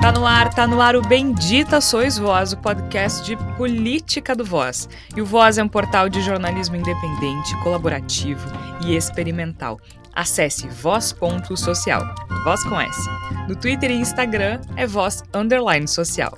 [0.00, 4.42] Tá no ar, tá no ar o Bendita Sois Voz, o podcast de política do
[4.42, 4.88] Voz.
[5.14, 8.40] E o Voz é um portal de jornalismo independente, colaborativo
[8.82, 9.78] e experimental.
[10.14, 12.02] Acesse voz.social,
[12.44, 12.98] voz com S.
[13.46, 16.36] No Twitter e Instagram é voz underline social.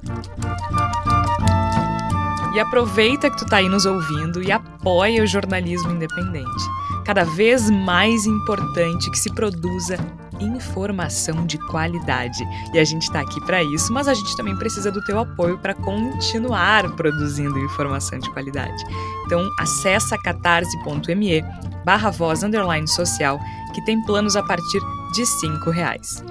[2.52, 6.64] E aproveita que tu tá aí nos ouvindo e apoia o jornalismo independente.
[7.04, 9.96] Cada vez mais importante que se produza
[10.42, 12.46] informação de qualidade.
[12.72, 15.58] E a gente está aqui para isso, mas a gente também precisa do teu apoio
[15.58, 18.84] para continuar produzindo informação de qualidade.
[19.26, 21.44] Então, acessa catarse.me
[21.84, 23.40] barra voz underline social,
[23.74, 24.80] que tem planos a partir
[25.14, 26.22] de cinco reais.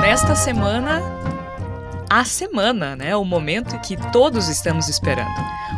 [0.00, 1.00] Nesta semana,
[2.10, 3.16] a semana, né?
[3.16, 5.32] O momento que todos estamos esperando.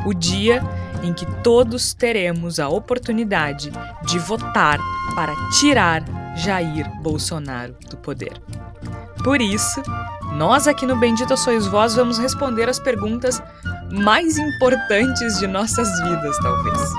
[0.05, 0.62] O dia
[1.04, 3.70] em que todos teremos a oportunidade
[4.04, 4.78] de votar
[5.14, 6.02] para tirar
[6.36, 8.40] Jair Bolsonaro do poder.
[9.22, 9.82] Por isso,
[10.32, 13.42] nós aqui no Bendito Sois Vós vamos responder as perguntas
[13.91, 16.92] mais importantes de nossas vidas, talvez.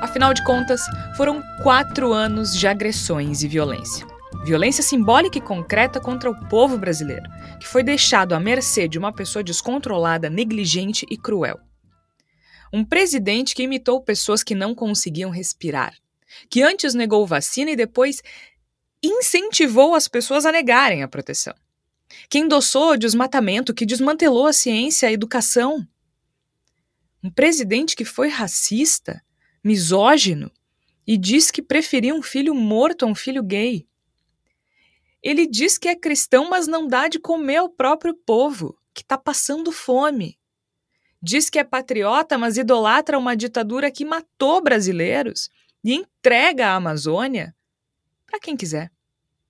[0.00, 0.82] Afinal de contas,
[1.16, 4.13] foram quatro anos de agressões e violência.
[4.44, 7.24] Violência simbólica e concreta contra o povo brasileiro,
[7.58, 11.58] que foi deixado à mercê de uma pessoa descontrolada, negligente e cruel.
[12.70, 15.94] Um presidente que imitou pessoas que não conseguiam respirar,
[16.50, 18.22] que antes negou vacina e depois
[19.02, 21.54] incentivou as pessoas a negarem a proteção,
[22.28, 25.86] que endossou o desmatamento, que desmantelou a ciência e a educação.
[27.22, 29.22] Um presidente que foi racista,
[29.64, 30.52] misógino
[31.06, 33.86] e diz que preferia um filho morto a um filho gay.
[35.24, 39.16] Ele diz que é cristão, mas não dá de comer ao próprio povo, que está
[39.16, 40.38] passando fome.
[41.20, 45.48] Diz que é patriota, mas idolatra uma ditadura que matou brasileiros
[45.82, 47.56] e entrega a Amazônia
[48.26, 48.92] para quem quiser.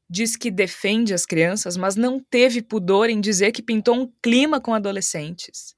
[0.09, 4.61] Diz que defende as crianças, mas não teve pudor em dizer que pintou um clima
[4.61, 5.75] com adolescentes.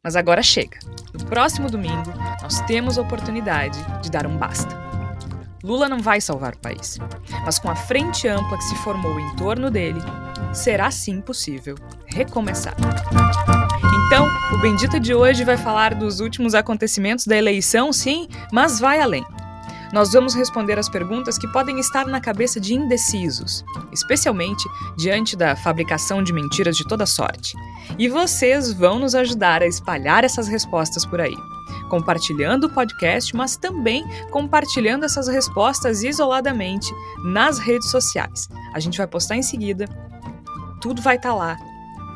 [0.00, 0.78] Mas agora chega.
[1.12, 4.87] No próximo domingo, nós temos a oportunidade de dar um basta.
[5.62, 6.98] Lula não vai salvar o país,
[7.44, 10.00] mas com a frente ampla que se formou em torno dele,
[10.52, 11.74] será sim possível
[12.06, 12.76] recomeçar.
[14.06, 19.00] Então, o Bendita de hoje vai falar dos últimos acontecimentos da eleição, sim, mas vai
[19.00, 19.24] além.
[19.92, 24.62] Nós vamos responder as perguntas que podem estar na cabeça de indecisos, especialmente
[24.96, 27.56] diante da fabricação de mentiras de toda sorte.
[27.98, 31.34] E vocês vão nos ajudar a espalhar essas respostas por aí
[31.88, 36.92] compartilhando o podcast, mas também compartilhando essas respostas isoladamente
[37.24, 38.48] nas redes sociais.
[38.74, 39.86] A gente vai postar em seguida,
[40.80, 41.56] tudo vai estar tá lá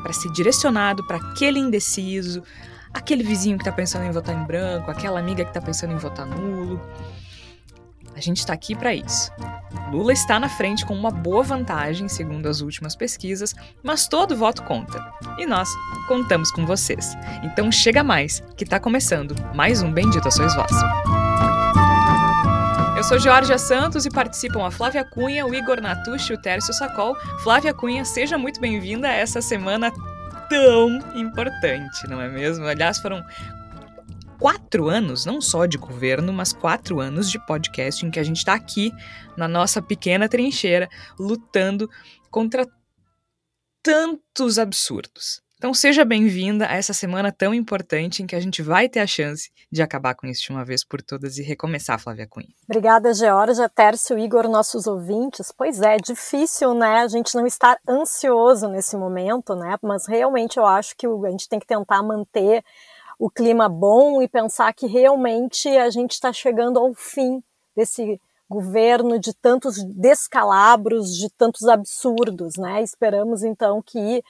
[0.01, 2.43] para ser direcionado para aquele indeciso,
[2.93, 5.97] aquele vizinho que está pensando em votar em branco, aquela amiga que está pensando em
[5.97, 6.79] votar nulo.
[8.15, 9.31] A gente está aqui para isso.
[9.91, 14.63] Lula está na frente com uma boa vantagem, segundo as últimas pesquisas, mas todo voto
[14.63, 15.03] conta.
[15.37, 15.69] E nós
[16.07, 17.15] contamos com vocês.
[17.43, 20.71] Então chega mais, que está começando mais um Bendito Sois Vós.
[22.95, 26.73] Eu sou Georgia Santos e participam a Flávia Cunha, o Igor Natucci e o Tércio
[26.73, 27.15] Sacol.
[27.43, 29.91] Flávia Cunha, seja muito bem-vinda a essa semana
[30.47, 32.65] tão importante, não é mesmo?
[32.65, 33.23] Aliás, foram
[34.43, 38.39] quatro anos, não só de governo, mas quatro anos de podcast em que a gente
[38.39, 38.91] está aqui
[39.37, 41.89] na nossa pequena trincheira lutando
[42.29, 42.67] contra
[43.81, 45.41] tantos absurdos.
[45.55, 49.07] Então seja bem-vinda a essa semana tão importante em que a gente vai ter a
[49.07, 52.49] chance de acabar com isso de uma vez por todas e recomeçar, Flávia Cunha.
[52.67, 55.53] Obrigada, Georgia, Tércio, Igor, nossos ouvintes.
[55.57, 60.65] Pois é, difícil, né, a gente não estar ansioso nesse momento, né, mas realmente eu
[60.65, 62.61] acho que a gente tem que tentar manter
[63.23, 67.41] o clima bom e pensar que realmente a gente está chegando ao fim
[67.73, 68.19] desse
[68.49, 72.83] governo de tantos descalabros, de tantos absurdos, né?
[72.83, 74.21] Esperamos então que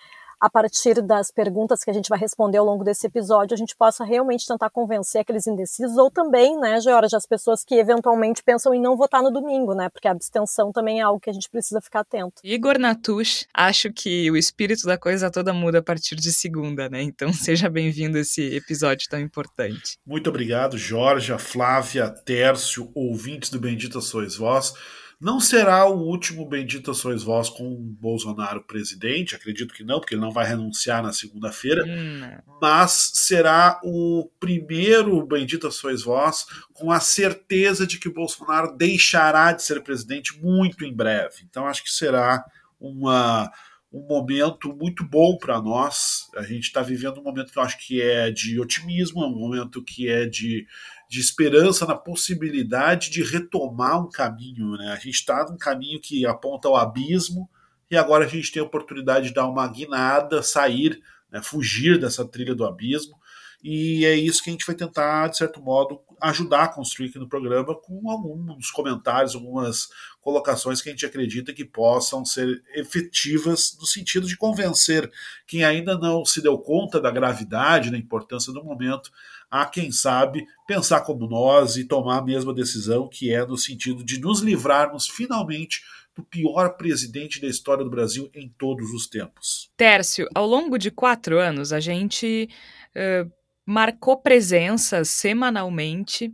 [0.43, 3.77] a partir das perguntas que a gente vai responder ao longo desse episódio, a gente
[3.77, 8.73] possa realmente tentar convencer aqueles indecisos, ou também, né, Georgia, as pessoas que eventualmente pensam
[8.73, 11.49] em não votar no domingo, né, porque a abstenção também é algo que a gente
[11.49, 12.41] precisa ficar atento.
[12.43, 17.01] Igor Natush, acho que o espírito da coisa toda muda a partir de segunda, né,
[17.01, 19.97] então seja bem-vindo a esse episódio tão importante.
[20.05, 24.73] Muito obrigado, Georgia, Flávia, Tércio, ouvintes do Bendita Sois Vós.
[25.19, 30.21] Não será o último Bendita Sois Vós com Bolsonaro presidente, acredito que não, porque ele
[30.21, 32.41] não vai renunciar na segunda-feira, hum.
[32.61, 39.63] mas será o primeiro Bendita Sois Vós com a certeza de que Bolsonaro deixará de
[39.63, 41.37] ser presidente muito em breve.
[41.43, 42.43] Então acho que será
[42.79, 43.51] uma,
[43.91, 46.27] um momento muito bom para nós.
[46.35, 49.37] A gente está vivendo um momento que eu acho que é de otimismo, é um
[49.37, 50.65] momento que é de
[51.13, 54.71] de esperança na possibilidade de retomar um caminho.
[54.71, 54.91] Né?
[54.91, 57.47] A gente está num caminho que aponta ao abismo
[57.91, 60.99] e agora a gente tem a oportunidade de dar uma guinada, sair,
[61.31, 63.15] né, fugir dessa trilha do abismo.
[63.63, 67.19] E é isso que a gente vai tentar, de certo modo, ajudar a construir aqui
[67.19, 69.89] no programa com alguns comentários, algumas
[70.19, 75.11] colocações que a gente acredita que possam ser efetivas no sentido de convencer
[75.45, 79.11] quem ainda não se deu conta da gravidade, da importância do momento,
[79.53, 84.03] a quem sabe pensar como nós e tomar a mesma decisão, que é no sentido
[84.03, 85.79] de nos livrarmos finalmente
[86.16, 89.70] do pior presidente da história do Brasil em todos os tempos.
[89.78, 92.50] Tércio, ao longo de quatro anos, a gente
[92.96, 93.32] uh,
[93.64, 96.34] marcou presença semanalmente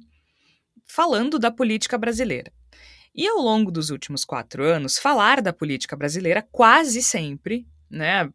[0.85, 2.53] falando da política brasileira.
[3.13, 8.31] E ao longo dos últimos quatro anos, falar da política brasileira quase sempre, né,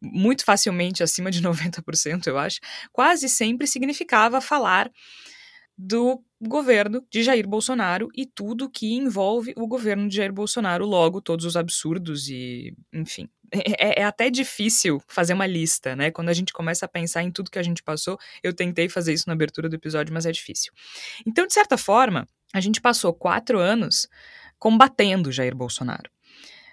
[0.00, 2.60] muito facilmente acima de 90%, eu acho,
[2.92, 4.90] quase sempre significava falar
[5.76, 11.20] do governo de Jair Bolsonaro e tudo que envolve o governo de Jair Bolsonaro, logo
[11.20, 13.28] todos os absurdos e, enfim.
[13.52, 16.10] É, é, até difícil fazer uma lista, né?
[16.10, 19.12] Quando a gente começa a pensar em tudo que a gente passou, eu tentei fazer
[19.12, 20.72] isso na abertura do episódio, mas é difícil.
[21.24, 24.08] Então, de certa forma, a gente passou quatro anos
[24.58, 26.10] combatendo Jair Bolsonaro,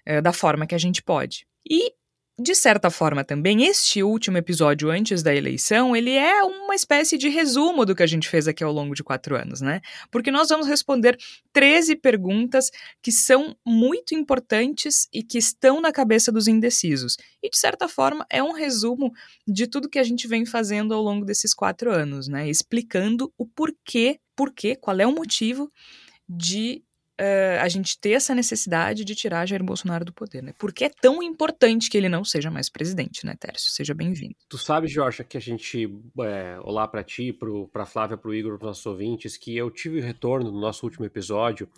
[0.05, 1.45] é, da forma que a gente pode.
[1.69, 1.93] E
[2.39, 7.29] de certa forma também, este último episódio antes da eleição, ele é uma espécie de
[7.29, 9.81] resumo do que a gente fez aqui ao longo de quatro anos, né?
[10.09, 11.15] Porque nós vamos responder
[11.51, 12.71] 13 perguntas
[13.03, 17.17] que são muito importantes e que estão na cabeça dos indecisos.
[17.41, 19.11] E, de certa forma, é um resumo
[19.47, 22.49] de tudo que a gente vem fazendo ao longo desses quatro anos, né?
[22.49, 25.71] Explicando o porquê, porquê, qual é o motivo
[26.27, 26.83] de
[27.19, 30.53] uh, a gente ter essa necessidade de tirar Jair Bolsonaro do poder, né?
[30.57, 33.71] Porque é tão importante que ele não seja mais presidente, né, Tércio?
[33.71, 34.35] Seja bem-vindo.
[34.49, 35.89] Tu sabe, Jorge, que a gente,
[36.21, 39.99] é, olá para ti, pro, pra Flávia, pro Igor, pros nossos ouvintes, que eu tive
[39.99, 41.69] o retorno no nosso último episódio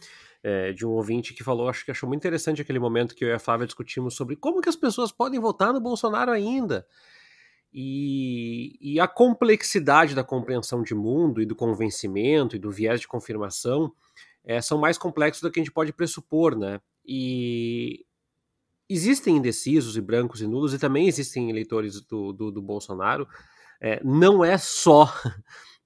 [0.43, 3.29] é, de um ouvinte que falou, acho que achou muito interessante aquele momento que eu
[3.29, 6.85] e a Flávia discutimos sobre como que as pessoas podem votar no Bolsonaro ainda.
[7.73, 13.07] E, e, a complexidade da compreensão de mundo e do convencimento e do viés de
[13.07, 13.91] confirmação
[14.45, 16.79] é, são mais complexos do que a gente pode pressupor, né?
[17.05, 18.05] E
[18.89, 23.27] existem indecisos e brancos e nulos, e também existem eleitores do, do, do Bolsonaro.
[23.81, 25.11] É, não é só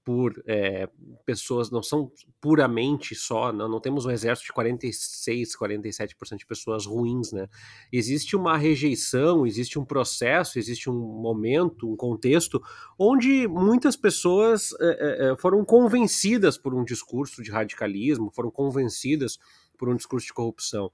[0.04, 0.90] por é,
[1.26, 2.12] pessoas, não são
[2.42, 7.48] puramente só, não, não temos um exército de 46, 47% de pessoas ruins, né?
[7.92, 12.62] Existe uma rejeição, existe um processo, existe um momento, um contexto
[12.98, 19.38] onde muitas pessoas é, é, foram convencidas por um discurso de radicalismo, foram convencidas
[19.78, 20.92] por um discurso de corrupção.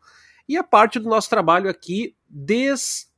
[0.48, 3.10] E a parte do nosso trabalho aqui des,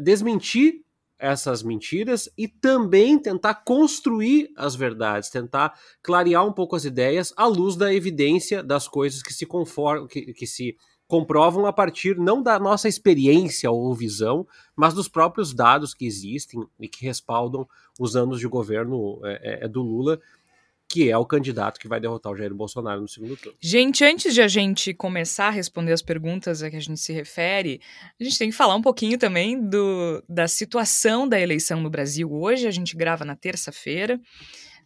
[0.00, 0.85] desmentir
[1.18, 7.46] essas mentiras e também tentar construir as verdades, tentar clarear um pouco as ideias à
[7.46, 10.76] luz da evidência das coisas que se conformam, que, que se
[11.08, 16.66] comprovam a partir não da nossa experiência ou visão, mas dos próprios dados que existem
[16.80, 17.66] e que respaldam
[17.98, 20.20] os anos de governo é, é, do Lula
[20.88, 23.58] que é o candidato que vai derrotar o Jair Bolsonaro no segundo turno.
[23.60, 27.12] Gente, antes de a gente começar a responder as perguntas a que a gente se
[27.12, 27.80] refere,
[28.20, 32.32] a gente tem que falar um pouquinho também do, da situação da eleição no Brasil.
[32.32, 34.20] Hoje a gente grava na terça-feira,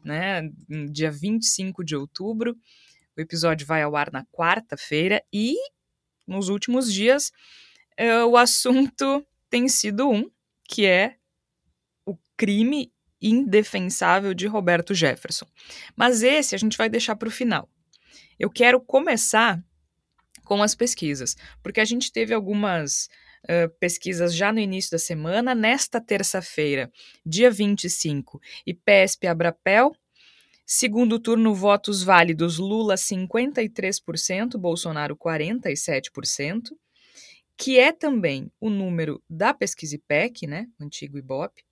[0.03, 0.49] né,
[0.91, 2.57] dia 25 de outubro.
[3.17, 5.55] O episódio vai ao ar na quarta-feira e
[6.27, 7.31] nos últimos dias
[8.01, 10.31] uh, o assunto tem sido um,
[10.65, 11.17] que é
[12.07, 12.91] o crime
[13.21, 15.47] indefensável de Roberto Jefferson.
[15.97, 17.69] Mas esse a gente vai deixar para o final.
[18.39, 19.63] Eu quero começar
[20.45, 23.09] com as pesquisas, porque a gente teve algumas
[23.45, 25.55] uh, pesquisas já no início da semana.
[25.55, 26.91] Nesta terça-feira,
[27.25, 29.95] dia 25, IPESP Abrapel.
[30.67, 36.71] Segundo turno, votos válidos: Lula 53%, Bolsonaro 47%,
[37.57, 41.63] que é também o número da pesquisa IPEC, né, antigo IBOP.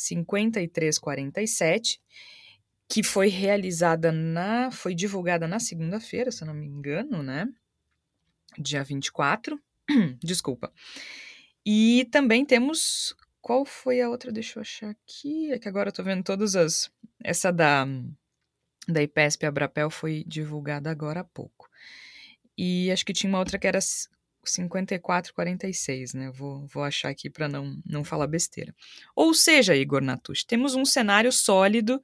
[0.00, 2.00] 5347,
[2.88, 4.70] que foi realizada na.
[4.70, 7.46] foi divulgada na segunda-feira, se eu não me engano, né?
[8.58, 9.60] Dia 24.
[10.22, 10.72] Desculpa.
[11.64, 13.14] E também temos.
[13.40, 14.32] Qual foi a outra?
[14.32, 15.52] Deixa eu achar aqui.
[15.52, 16.90] É que agora eu tô vendo todas as.
[17.22, 17.86] Essa da.
[18.88, 21.68] Da IPESP Abrapel foi divulgada agora há pouco.
[22.56, 23.78] E acho que tinha uma outra que era
[24.46, 26.30] 54,46, né?
[26.30, 28.74] Vou, vou achar aqui para não, não falar besteira.
[29.14, 32.02] Ou seja, Igor Natush, temos um cenário sólido,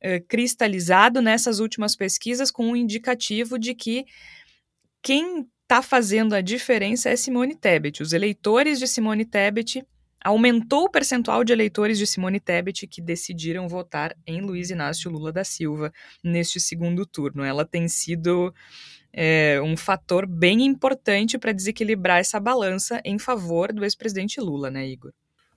[0.00, 4.04] eh, cristalizado nessas últimas pesquisas, com um indicativo de que
[5.02, 8.02] quem está fazendo a diferença é Simone Tebet.
[8.02, 9.84] Os eleitores de Simone Tebet
[10.24, 15.30] aumentou o percentual de eleitores de Simone Tebet que decidiram votar em Luiz Inácio Lula
[15.30, 15.92] da Silva
[16.22, 17.44] neste segundo turno.
[17.44, 18.54] Ela tem sido
[19.16, 24.86] é, um fator bem importante para desequilibrar essa balança em favor do ex-presidente Lula, né,
[24.86, 25.12] Igor?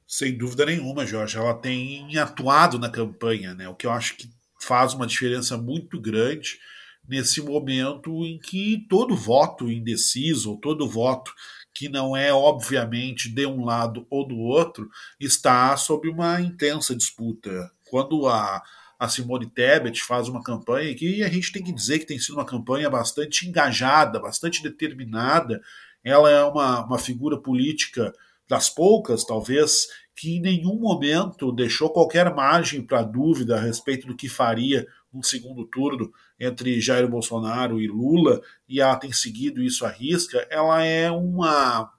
[0.08, 1.38] Sem dúvida nenhuma, Jorge.
[1.38, 3.68] Ela tem atuado na campanha, né?
[3.68, 4.30] O que eu acho que
[4.62, 6.60] faz uma diferença muito grande
[7.08, 11.34] nesse momento em que todo voto indeciso, todo voto
[11.74, 17.72] que não é obviamente de um lado ou do outro, está sob uma intensa disputa.
[17.90, 18.62] Quando a,
[19.00, 22.36] a Simone Tebet faz uma campanha que a gente tem que dizer que tem sido
[22.36, 25.62] uma campanha bastante engajada, bastante determinada,
[26.04, 28.14] ela é uma, uma figura política
[28.50, 34.16] das poucas, talvez, que em nenhum momento deixou qualquer margem para dúvida a respeito do
[34.16, 39.86] que faria um segundo turno entre Jair Bolsonaro e Lula, e ela tem seguido isso
[39.86, 41.92] à risca, ela é uma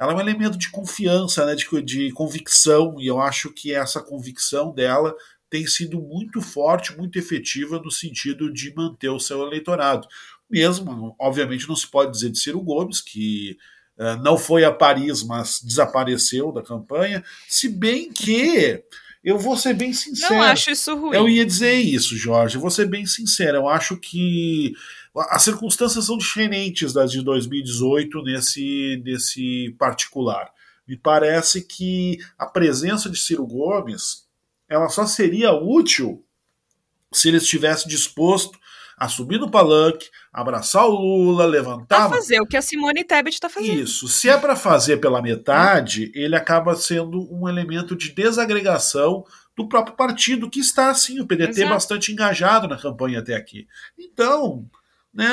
[0.00, 4.00] ela é um elemento de confiança, né, de, de convicção, e eu acho que essa
[4.00, 5.12] convicção dela
[5.50, 10.06] tem sido muito forte, muito efetiva no sentido de manter o seu eleitorado.
[10.50, 13.56] Mesmo, obviamente, não se pode dizer de Ciro Gomes, que
[13.98, 18.82] uh, não foi a Paris, mas desapareceu da campanha, se bem que
[19.22, 20.34] eu vou ser bem sincero.
[20.34, 21.14] Não acho isso ruim.
[21.14, 22.56] Eu ia dizer isso, Jorge.
[22.56, 23.58] Eu vou ser bem sincero.
[23.58, 24.74] Eu acho que
[25.28, 30.50] as circunstâncias são diferentes das de 2018 nesse, nesse particular.
[30.86, 34.27] Me parece que a presença de Ciro Gomes
[34.68, 36.24] ela só seria útil
[37.12, 38.58] se ele estivesse disposto
[38.98, 42.06] a subir no palanque, abraçar o Lula, levantar.
[42.06, 43.80] A fazer o que a Simone Tebet está fazendo.
[43.80, 44.08] Isso.
[44.08, 49.24] Se é para fazer pela metade, ele acaba sendo um elemento de desagregação
[49.56, 51.70] do próprio partido, que está, assim, o PDT Exato.
[51.70, 53.66] bastante engajado na campanha até aqui.
[53.96, 54.64] Então,
[55.14, 55.26] né,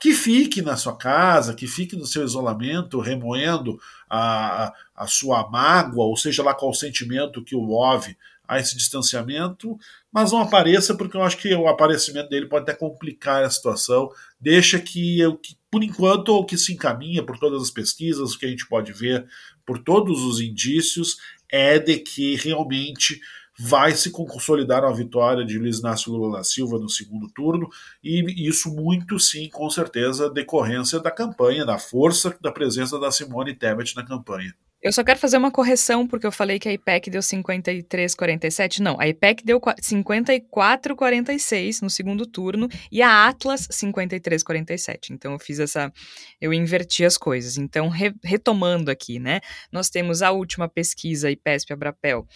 [0.00, 6.04] que fique na sua casa, que fique no seu isolamento, remoendo a, a sua mágoa,
[6.04, 9.76] ou seja lá qual o sentimento que o move a esse distanciamento,
[10.12, 14.10] mas não apareça, porque eu acho que o aparecimento dele pode até complicar a situação.
[14.38, 18.46] Deixa que, que por enquanto, o que se encaminha por todas as pesquisas, o que
[18.46, 19.26] a gente pode ver
[19.66, 21.16] por todos os indícios,
[21.50, 23.20] é de que realmente
[23.58, 27.68] vai se consolidar a vitória de Luiz Inácio Lula da Silva no segundo turno,
[28.02, 33.54] e isso muito sim, com certeza, decorrência da campanha, da força da presença da Simone
[33.54, 34.54] Tebet na campanha.
[34.84, 38.80] Eu só quero fazer uma correção, porque eu falei que a IPEC deu 53,47.
[38.80, 45.12] Não, a IPEC deu 54,46 no segundo turno e a Atlas 53,47.
[45.12, 45.90] Então eu fiz essa.
[46.38, 47.56] Eu inverti as coisas.
[47.56, 49.40] Então, re, retomando aqui, né?
[49.72, 52.26] Nós temos a última pesquisa IPESP-Abrapel.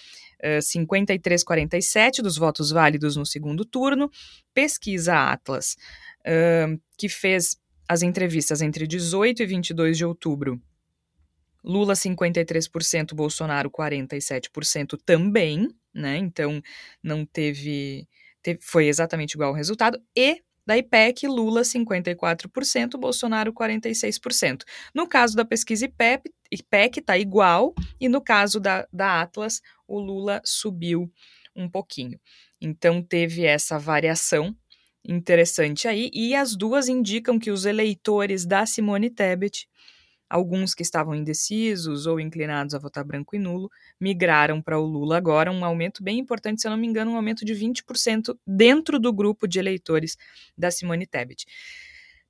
[0.42, 4.10] Uh, 53,47 dos votos válidos no segundo turno.
[4.54, 5.76] Pesquisa Atlas,
[6.20, 10.58] uh, que fez as entrevistas entre 18 e 22 de outubro
[11.68, 16.16] Lula 53%, Bolsonaro 47% também, né?
[16.16, 16.62] Então
[17.02, 18.08] não teve,
[18.42, 24.64] teve, foi exatamente igual o resultado e da IPEC, Lula 54%, Bolsonaro 46%.
[24.94, 29.98] No caso da pesquisa IPEC, IPEC tá igual e no caso da, da Atlas, o
[29.98, 31.10] Lula subiu
[31.56, 32.20] um pouquinho.
[32.60, 34.54] Então teve essa variação
[35.04, 39.66] interessante aí e as duas indicam que os eleitores da Simone Tebet
[40.28, 43.70] Alguns que estavam indecisos ou inclinados a votar branco e nulo
[44.00, 47.16] migraram para o Lula agora, um aumento bem importante, se eu não me engano, um
[47.16, 50.16] aumento de 20% dentro do grupo de eleitores
[50.56, 51.46] da Simone Tebet.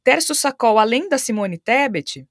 [0.04, 2.26] Tércio Sacol, além da Simone Tebet,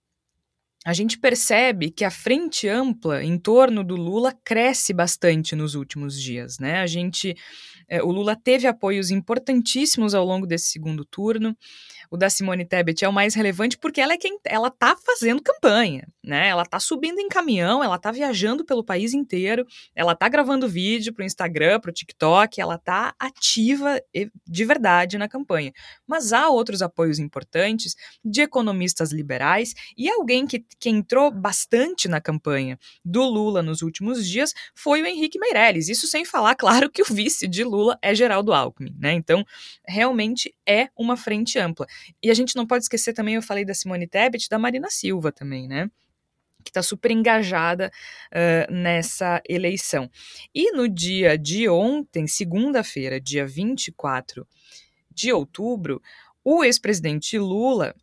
[0.88, 6.18] a gente percebe que a frente ampla em torno do Lula cresce bastante nos últimos
[6.18, 6.80] dias, né?
[6.80, 7.36] A gente,
[7.90, 11.58] é, o Lula teve apoios importantíssimos ao longo desse segundo turno
[12.10, 15.42] o da Simone Tebet é o mais relevante porque ela é quem ela tá fazendo
[15.42, 16.48] campanha, né?
[16.48, 21.14] Ela tá subindo em caminhão, ela tá viajando pelo país inteiro, ela tá gravando vídeo
[21.14, 24.02] pro Instagram, pro TikTok, ela tá ativa
[24.46, 25.72] de verdade na campanha.
[26.06, 32.22] Mas há outros apoios importantes de economistas liberais e alguém que, que entrou bastante na
[32.22, 35.90] campanha do Lula nos últimos dias foi o Henrique Meirelles.
[35.90, 39.14] Isso sem falar, claro, que o vice de Lula é Geraldo Alckmin, né?
[39.14, 39.46] Então,
[39.86, 41.86] realmente é uma frente ampla.
[42.22, 45.32] E a gente não pode esquecer também, eu falei da Simone Tebet, da Marina Silva
[45.32, 45.90] também, né?
[46.68, 47.90] que está super engajada
[48.32, 50.10] uh, nessa eleição.
[50.54, 54.46] E no dia de ontem, segunda-feira, dia 24
[55.10, 56.02] de outubro,
[56.44, 57.96] o ex-presidente Lula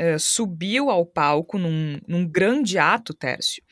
[0.00, 3.62] uh, subiu ao palco num, num grande ato, Tércio,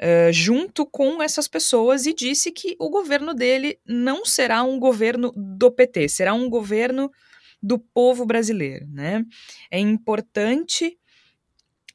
[0.00, 5.32] uh, junto com essas pessoas e disse que o governo dele não será um governo
[5.36, 7.10] do PT, será um governo
[7.62, 9.24] do povo brasileiro, né?
[9.70, 10.98] É importante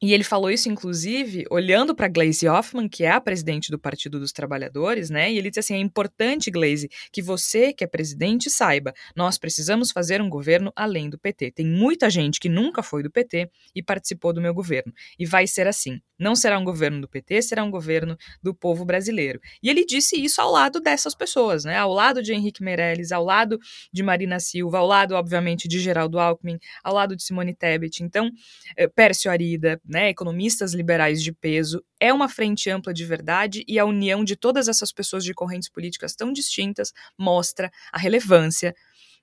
[0.04, 4.20] E ele falou isso, inclusive, olhando para Glaze Hoffman, que é a presidente do Partido
[4.20, 5.32] dos Trabalhadores, né?
[5.32, 9.90] E ele disse assim: é importante, Glaze, que você, que é presidente, saiba, nós precisamos
[9.90, 11.52] fazer um governo além do PT.
[11.52, 14.92] Tem muita gente que nunca foi do PT e participou do meu governo.
[15.18, 15.98] E vai ser assim.
[16.18, 19.40] Não será um governo do PT, será um governo do povo brasileiro.
[19.62, 21.76] E ele disse isso ao lado dessas pessoas, né?
[21.76, 23.58] Ao lado de Henrique Meirelles, ao lado
[23.92, 28.04] de Marina Silva, ao lado, obviamente, de Geraldo Alckmin, ao lado de Simone Tebet.
[28.04, 28.30] Então,
[28.76, 30.08] eh, Pércio Arida, né?
[30.08, 31.82] Economistas liberais de peso.
[32.00, 35.68] É uma frente ampla de verdade e a união de todas essas pessoas de correntes
[35.68, 38.74] políticas tão distintas mostra a relevância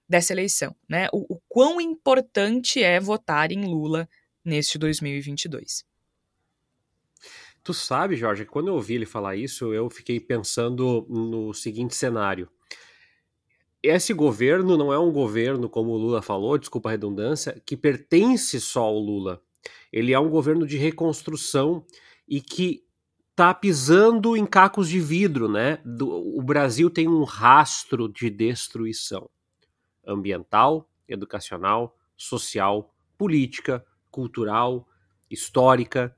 [0.07, 1.09] dessa eleição, né?
[1.11, 4.07] O, o quão importante é votar em Lula
[4.45, 5.83] neste 2022.
[7.63, 12.49] Tu sabe, Jorge, quando eu ouvi ele falar isso, eu fiquei pensando no seguinte cenário.
[13.83, 18.59] Esse governo não é um governo, como o Lula falou, desculpa a redundância, que pertence
[18.61, 19.41] só ao Lula.
[19.91, 21.85] Ele é um governo de reconstrução
[22.27, 22.83] e que
[23.35, 25.79] tá pisando em cacos de vidro, né?
[25.85, 29.29] Do, o Brasil tem um rastro de destruição
[30.05, 34.87] ambiental, educacional, social, política, cultural,
[35.29, 36.15] histórica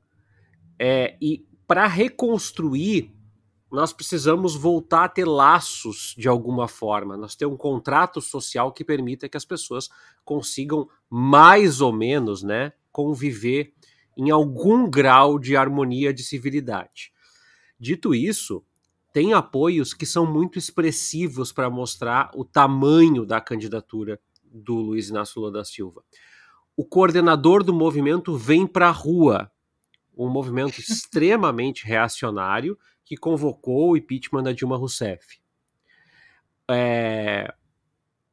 [0.79, 3.11] é, e para reconstruir,
[3.71, 7.17] nós precisamos voltar a ter laços de alguma forma.
[7.17, 9.89] Nós ter um contrato social que permita que as pessoas
[10.23, 13.73] consigam mais ou menos, né, conviver
[14.15, 17.11] em algum grau de harmonia, de civilidade.
[17.77, 18.63] Dito isso,
[19.11, 25.41] tem apoios que são muito expressivos para mostrar o tamanho da candidatura do Luiz Inácio
[25.41, 26.03] Lula da Silva.
[26.77, 29.51] O coordenador do movimento vem para a rua
[30.15, 35.39] um movimento extremamente reacionário que convocou o impeachment da Dilma Rousseff.
[36.69, 37.53] É,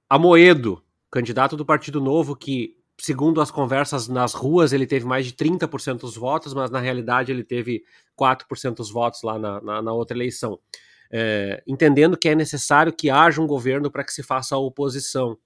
[0.08, 5.32] Amoedo, candidato do Partido Novo, que, segundo as conversas nas ruas, ele teve mais de
[5.32, 7.82] 30% dos votos, mas na realidade ele teve
[8.18, 10.58] 4% dos votos lá na, na, na outra eleição.
[11.10, 15.36] É, entendendo que é necessário que haja um governo para que se faça a oposição.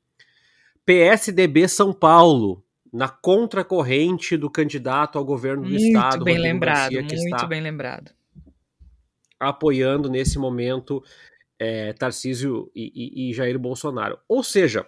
[0.84, 7.18] PSDB São Paulo, na contracorrente do candidato ao governo do muito estado, bem lembrado, Garcia,
[7.18, 8.12] muito bem lembrado,
[9.40, 11.02] apoiando nesse momento
[11.58, 14.18] é, Tarcísio e, e, e Jair Bolsonaro.
[14.28, 14.86] Ou seja,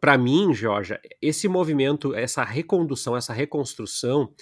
[0.00, 4.32] para mim, Georgia, esse movimento, essa recondução, essa reconstrução,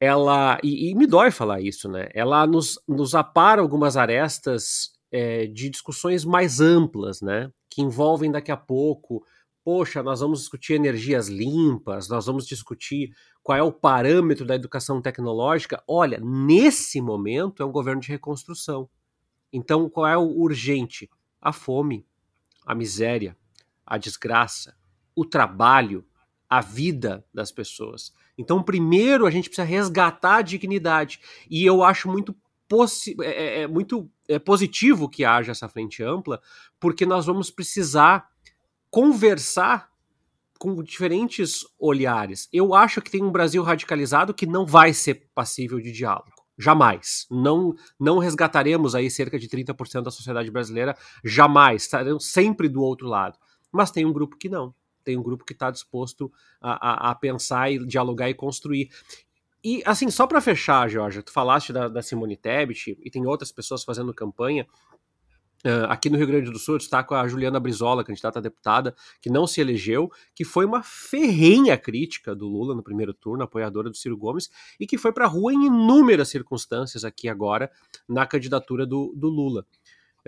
[0.00, 2.08] ela e, e, me dói falar isso, né?
[2.14, 7.50] Ela nos, nos apara algumas arestas é, de discussões mais amplas, né?
[7.68, 9.24] Que envolvem daqui a pouco
[9.68, 14.98] poxa, nós vamos discutir energias limpas, nós vamos discutir qual é o parâmetro da educação
[15.02, 15.84] tecnológica.
[15.86, 18.88] Olha, nesse momento é um governo de reconstrução.
[19.52, 21.10] Então, qual é o urgente?
[21.38, 22.06] A fome,
[22.64, 23.36] a miséria,
[23.88, 24.76] a desgraça,
[25.16, 26.04] o trabalho,
[26.48, 28.12] a vida das pessoas.
[28.36, 31.20] Então, primeiro a gente precisa resgatar a dignidade.
[31.50, 32.36] E eu acho muito,
[33.22, 36.40] é, é, é, muito é positivo que haja essa frente ampla,
[36.78, 38.28] porque nós vamos precisar
[38.90, 39.90] conversar
[40.58, 42.48] com diferentes olhares.
[42.52, 46.32] Eu acho que tem um Brasil radicalizado que não vai ser passível de diálogo.
[46.58, 47.26] Jamais.
[47.30, 50.96] Não, não resgataremos aí cerca de 30% da sociedade brasileira.
[51.24, 51.82] Jamais.
[51.82, 53.38] Estaremos sempre do outro lado.
[53.72, 54.74] Mas tem um grupo que não.
[55.04, 58.90] Tem um grupo que está disposto a, a, a, pensar e dialogar e construir.
[59.62, 63.50] E, assim, só para fechar, Jorge, tu falaste da, da Simone Tebet e tem outras
[63.50, 64.66] pessoas fazendo campanha.
[65.66, 68.94] Uh, aqui no Rio Grande do Sul, eu destaco a Juliana Brizola, candidata a deputada,
[69.20, 73.90] que não se elegeu, que foi uma ferrenha crítica do Lula no primeiro turno, apoiadora
[73.90, 77.68] do Ciro Gomes, e que foi para a rua em inúmeras circunstâncias aqui agora
[78.08, 79.66] na candidatura do, do Lula.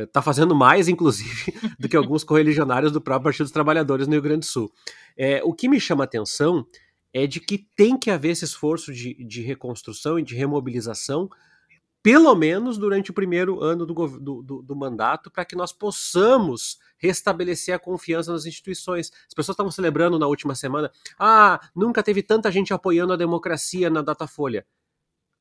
[0.04, 4.22] Está fazendo mais, inclusive, do que alguns correligionários do próprio Partido dos Trabalhadores no Rio
[4.22, 4.72] Grande do Sul.
[5.16, 6.66] É, o que me chama a atenção
[7.12, 11.28] é de que tem que haver esse esforço de, de reconstrução e de remobilização
[12.02, 16.78] pelo menos durante o primeiro ano do, do, do, do mandato, para que nós possamos
[16.96, 19.12] restabelecer a confiança nas instituições.
[19.28, 23.90] As pessoas estavam celebrando na última semana, ah, nunca teve tanta gente apoiando a democracia
[23.90, 24.66] na Datafolha.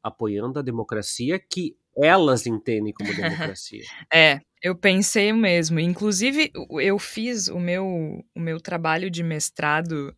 [0.04, 3.84] Apoiando a democracia que elas entendem como democracia.
[4.14, 5.80] é, eu pensei mesmo.
[5.80, 10.16] Inclusive, eu fiz o meu, o meu trabalho de mestrado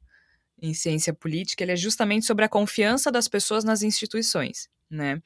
[0.62, 5.20] em ciência política, ele é justamente sobre a confiança das pessoas nas instituições, né?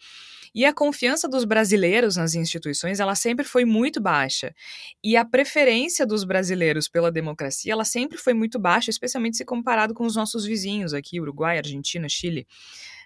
[0.54, 4.56] E a confiança dos brasileiros nas instituições, ela sempre foi muito baixa.
[5.04, 9.94] E a preferência dos brasileiros pela democracia, ela sempre foi muito baixa, especialmente se comparado
[9.94, 12.48] com os nossos vizinhos aqui, Uruguai, Argentina, Chile.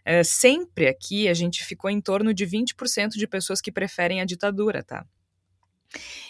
[0.06, 4.26] É, sempre aqui a gente ficou em torno de 20% de pessoas que preferem a
[4.26, 5.06] ditadura, tá?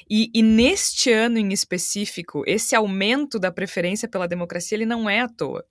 [0.09, 5.19] E, e, neste ano em específico, esse aumento da preferência pela democracia ele não é
[5.19, 5.65] à toa.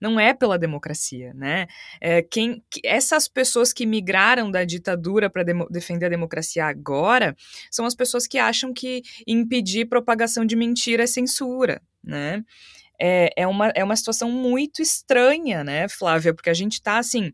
[0.00, 1.66] não é pela democracia, né?
[2.00, 7.36] É, quem, essas pessoas que migraram da ditadura para defender a democracia agora
[7.70, 12.42] são as pessoas que acham que impedir propagação de mentira é censura, né?
[13.00, 16.34] É, é, uma, é uma situação muito estranha, né, Flávia?
[16.34, 17.32] Porque a gente está assim.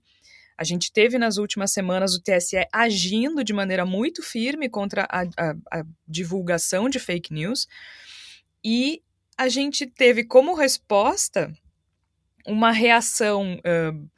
[0.56, 5.22] A gente teve nas últimas semanas o TSE agindo de maneira muito firme contra a,
[5.22, 7.66] a, a divulgação de fake news
[8.62, 9.02] e
[9.38, 11.50] a gente teve como resposta
[12.46, 14.10] uma reação uh,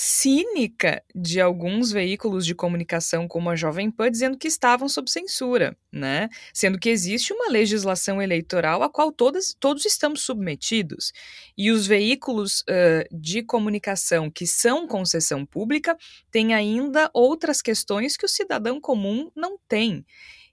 [0.00, 5.76] cínica de alguns veículos de comunicação como a Jovem Pan dizendo que estavam sob censura,
[5.90, 6.28] né?
[6.54, 11.12] Sendo que existe uma legislação eleitoral a qual todas, todos estamos submetidos.
[11.56, 15.96] E os veículos uh, de comunicação que são concessão pública
[16.30, 20.06] têm ainda outras questões que o cidadão comum não tem.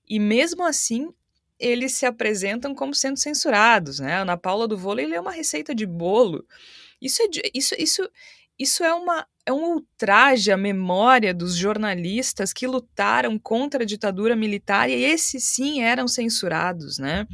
[0.10, 1.10] E mesmo assim,
[1.60, 4.13] eles se apresentam como sendo censurados, né?
[4.13, 6.43] A Ana Paula do Vôlei é uma receita de bolo.
[7.01, 8.10] Isso é, isso, isso,
[8.58, 14.36] isso é, uma, é um ultraje à memória dos jornalistas que lutaram contra a ditadura
[14.36, 17.28] militar e esses sim eram censurados, né?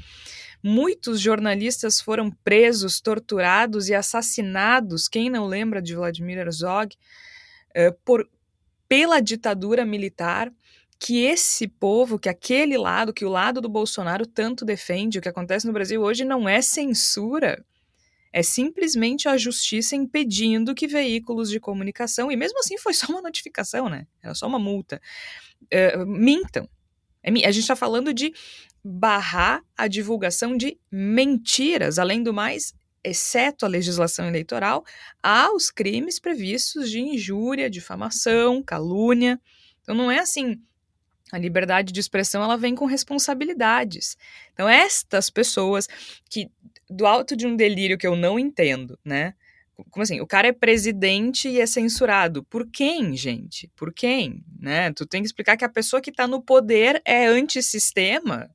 [0.64, 6.96] Muitos jornalistas foram presos, torturados e assassinados, quem não lembra de Vladimir Herzog,
[7.76, 8.30] uh, por,
[8.88, 10.52] pela ditadura militar,
[11.00, 15.30] que esse povo, que aquele lado, que o lado do Bolsonaro tanto defende, o que
[15.30, 17.66] acontece no Brasil hoje não é censura,
[18.34, 23.22] é simplesmente a justiça impedindo que veículos de comunicação, e mesmo assim foi só uma
[23.22, 24.08] notificação, né?
[24.22, 25.02] Era só uma multa,
[25.64, 26.68] uh, mintam.
[27.24, 28.34] É a gente está falando de
[28.84, 34.84] barrar a divulgação de mentiras, além do mais, exceto a legislação eleitoral,
[35.22, 39.40] há os crimes previstos de injúria, difamação, calúnia.
[39.82, 40.60] Então não é assim.
[41.32, 44.18] A liberdade de expressão ela vem com responsabilidades.
[44.54, 45.88] Então estas pessoas
[46.30, 46.50] que
[46.92, 49.34] do alto de um delírio que eu não entendo, né?
[49.90, 50.20] Como assim?
[50.22, 52.44] O cara é presidente e é censurado.
[52.44, 53.68] Por quem, gente?
[53.76, 54.44] Por quem?
[54.60, 54.92] Né?
[54.94, 58.50] Tu tem que explicar que a pessoa que está no poder é antissistema.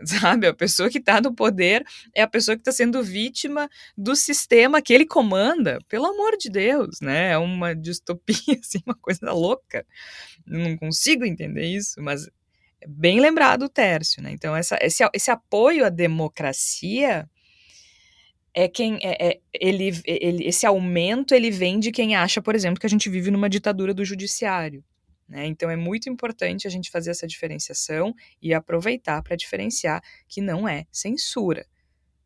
[0.04, 0.46] Sabe?
[0.46, 4.82] A pessoa que está no poder é a pessoa que está sendo vítima do sistema
[4.82, 5.78] que ele comanda.
[5.88, 7.30] Pelo amor de Deus, né?
[7.32, 9.86] É uma distopia, assim, uma coisa louca.
[10.46, 12.26] Não consigo entender isso, mas
[12.80, 14.30] é bem lembrado o Tércio, né?
[14.32, 17.28] Então, essa, esse, esse apoio à democracia
[18.54, 22.80] é quem é, é, ele, ele, esse aumento ele vem de quem acha, por exemplo,
[22.80, 24.84] que a gente vive numa ditadura do judiciário.
[25.28, 25.46] Né?
[25.46, 30.68] Então é muito importante a gente fazer essa diferenciação e aproveitar para diferenciar que não
[30.68, 31.64] é censura.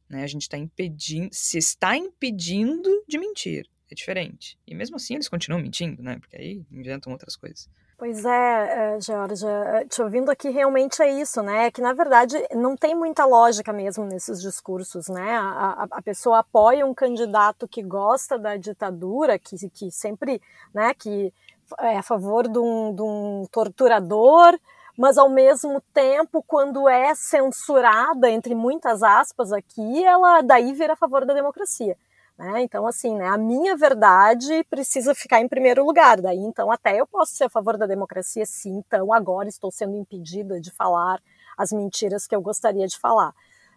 [0.09, 0.23] Né?
[0.23, 4.59] A gente está impedindo, se está impedindo de mentir, é diferente.
[4.67, 6.19] E mesmo assim eles continuam mentindo, né?
[6.19, 7.69] Porque aí inventam outras coisas.
[8.05, 11.71] Pois é, Georgia, é, é, te ouvindo aqui realmente é isso, né?
[11.71, 15.39] Que na verdade não tem muita lógica mesmo nesses discursos, né?
[15.39, 20.39] A, a, pessoa apoia um candidato que gosta da ditadura, que, que sempre,
[20.75, 21.33] né, que
[21.81, 24.55] é a favor de um, de um torturador,
[24.99, 30.97] mas ao mesmo tempo, quando é censurada, entre muitas aspas aqui, ela daí vira a
[30.97, 31.97] favor da democracia.
[32.37, 32.63] Né?
[32.63, 36.21] Então, assim, né, a minha verdade precisa ficar em primeiro lugar.
[36.21, 38.79] Daí, então, até eu posso ser a favor da democracia, sim.
[38.79, 41.23] Então, agora estou sendo impedida de falar
[41.57, 43.33] as mentiras que eu gostaria de falar.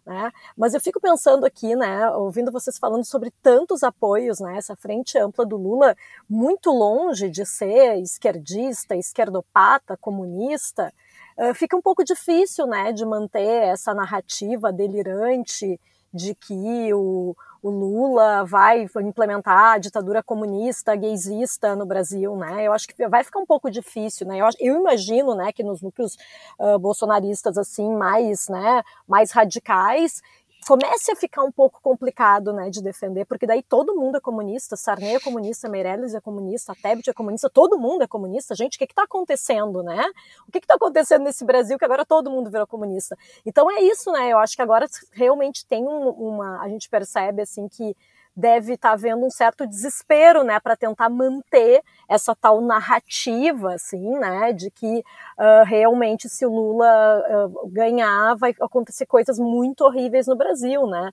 [0.08, 0.32] Né?
[0.56, 5.18] Mas eu fico pensando aqui, né, ouvindo vocês falando sobre tantos apoios, né, essa frente
[5.18, 5.96] ampla do Lula,
[6.30, 10.94] muito longe de ser esquerdista, esquerdopata, comunista,
[11.38, 15.78] uh, fica um pouco difícil, né, de manter essa narrativa delirante
[16.18, 22.64] de que o, o Lula vai implementar a ditadura comunista, gaysista no Brasil, né?
[22.64, 24.40] Eu acho que vai ficar um pouco difícil, né?
[24.40, 26.18] Eu, eu imagino, né, que nos núcleos
[26.60, 30.22] uh, bolsonaristas assim mais, né, mais radicais,
[30.66, 34.76] comece a ficar um pouco complicado, né, de defender, porque daí todo mundo é comunista,
[34.76, 38.56] Sarney é comunista, Meirelles é comunista, Tebet é comunista, todo mundo é comunista.
[38.56, 40.04] Gente, o que está acontecendo, né?
[40.48, 43.18] O que está acontecendo nesse Brasil que agora todo mundo virou comunista?
[43.46, 44.30] Então é isso, né?
[44.30, 47.96] Eu acho que agora realmente tem um, uma, a gente percebe assim que
[48.38, 54.20] deve estar tá havendo um certo desespero, né, para tentar manter essa tal narrativa, assim,
[54.20, 60.28] né, de que uh, realmente se o Lula uh, ganhar vai acontecer coisas muito horríveis
[60.28, 61.12] no Brasil, né.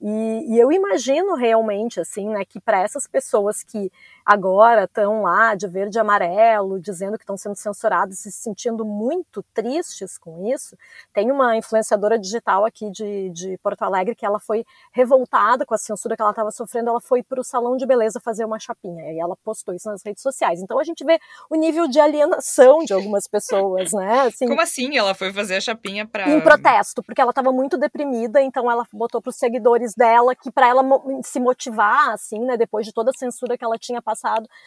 [0.00, 3.92] E, e eu imagino realmente, assim, né, que para essas pessoas que
[4.24, 8.84] agora estão lá de verde e amarelo, dizendo que estão sendo censurados e se sentindo
[8.84, 10.76] muito tristes com isso.
[11.12, 15.78] Tem uma influenciadora digital aqui de, de Porto Alegre que ela foi revoltada com a
[15.78, 19.12] censura que ela estava sofrendo, ela foi para o salão de beleza fazer uma chapinha
[19.12, 20.60] e ela postou isso nas redes sociais.
[20.60, 21.18] Então a gente vê
[21.50, 24.22] o nível de alienação de algumas pessoas, né?
[24.32, 24.96] Assim, Como assim?
[24.96, 28.86] Ela foi fazer a chapinha para em protesto, porque ela estava muito deprimida, então ela
[28.92, 30.82] botou para os seguidores dela que para ela
[31.22, 34.11] se motivar, assim, né, depois de toda a censura que ela tinha passado,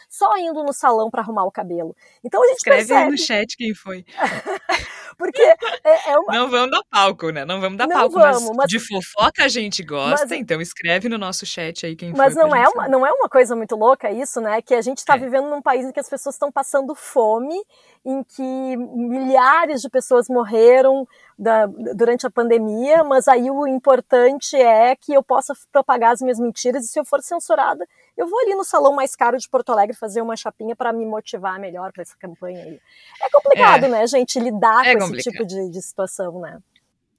[0.08, 1.94] só indo no salão para arrumar o cabelo.
[2.24, 3.04] Então a gente Escreve percebe...
[3.04, 4.04] aí no chat quem foi.
[5.16, 6.32] Porque é, é uma...
[6.32, 7.44] Não vamos dar palco, né?
[7.44, 10.60] Não vamos dar não palco, vamos, mas, mas, de fofoca a gente gosta, mas, então
[10.60, 13.74] escreve no nosso chat aí quem mas não é, uma, não é uma coisa muito
[13.76, 14.60] louca isso, né?
[14.60, 15.18] Que a gente está é.
[15.18, 17.56] vivendo num país em que as pessoas estão passando fome,
[18.04, 21.06] em que milhares de pessoas morreram
[21.38, 26.38] da, durante a pandemia, mas aí o importante é que eu possa propagar as minhas
[26.38, 29.70] mentiras e se eu for censurada, eu vou ali no salão mais caro de Porto
[29.70, 32.80] Alegre fazer uma chapinha para me motivar melhor para essa campanha aí.
[33.22, 33.88] É complicado, é.
[33.88, 35.34] né, gente, lidar é com complicado.
[35.34, 36.58] esse tipo de, de situação, né?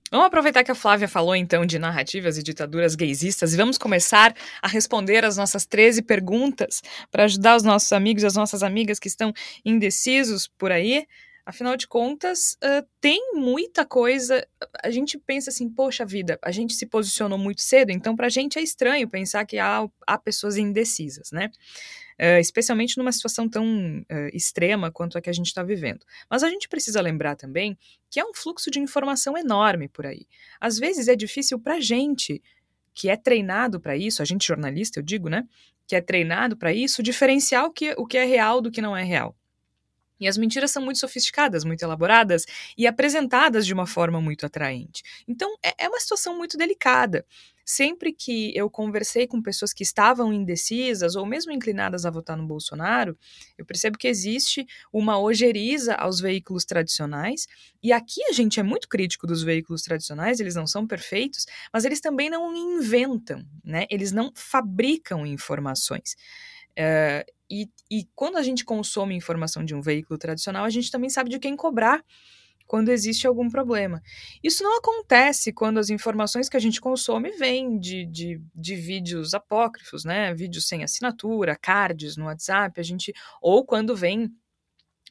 [0.09, 4.33] Vamos aproveitar que a Flávia falou então de narrativas e ditaduras gaysistas e vamos começar
[4.61, 8.99] a responder as nossas 13 perguntas para ajudar os nossos amigos e as nossas amigas
[8.99, 9.33] que estão
[9.65, 11.05] indecisos por aí.
[11.45, 14.45] Afinal de contas, uh, tem muita coisa.
[14.83, 18.29] A gente pensa assim, poxa vida, a gente se posicionou muito cedo, então para a
[18.29, 21.49] gente é estranho pensar que há, há pessoas indecisas, né?
[22.19, 26.03] Uh, especialmente numa situação tão uh, extrema quanto a que a gente está vivendo.
[26.27, 27.77] Mas a gente precisa lembrar também
[28.09, 30.25] que há um fluxo de informação enorme por aí.
[30.59, 32.41] Às vezes é difícil para a gente,
[32.93, 35.43] que é treinado para isso, a gente jornalista, eu digo, né?
[35.85, 38.97] Que é treinado para isso, diferenciar o que, o que é real do que não
[38.97, 39.35] é real.
[40.19, 42.45] E as mentiras são muito sofisticadas, muito elaboradas
[42.77, 45.03] e apresentadas de uma forma muito atraente.
[45.27, 47.25] Então, é, é uma situação muito delicada.
[47.69, 52.47] Sempre que eu conversei com pessoas que estavam indecisas ou mesmo inclinadas a votar no
[52.47, 53.17] Bolsonaro,
[53.57, 57.45] eu percebo que existe uma ojeriza aos veículos tradicionais.
[57.83, 61.83] E aqui a gente é muito crítico dos veículos tradicionais, eles não são perfeitos, mas
[61.83, 63.85] eles também não inventam, né?
[63.89, 66.15] Eles não fabricam informações.
[66.79, 71.09] Uh, e, e quando a gente consome informação de um veículo tradicional, a gente também
[71.09, 72.01] sabe de quem cobrar
[72.67, 74.01] quando existe algum problema.
[74.43, 79.33] Isso não acontece quando as informações que a gente consome vêm de, de, de, vídeos
[79.33, 80.33] apócrifos, né?
[80.33, 83.13] Vídeos sem assinatura, cards no WhatsApp, a gente.
[83.41, 84.29] Ou quando vem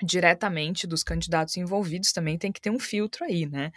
[0.02, 3.72] diretamente dos candidatos envolvidos, também tem que ter um filtro aí, né?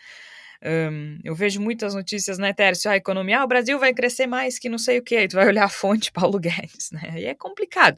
[0.61, 2.91] Um, eu vejo muitas notícias, né, Tércio?
[2.91, 5.47] A economia, ah, o Brasil vai crescer mais que não sei o que, tu vai
[5.47, 7.11] olhar a fonte Paulo Guedes, né?
[7.13, 7.97] Aí é complicado.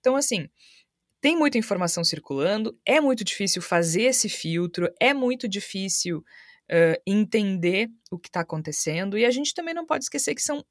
[0.00, 0.48] Então, assim,
[1.24, 7.88] tem muita informação circulando, é muito difícil fazer esse filtro, é muito difícil uh, entender
[8.10, 10.62] o que está acontecendo, e a gente também não pode esquecer que são.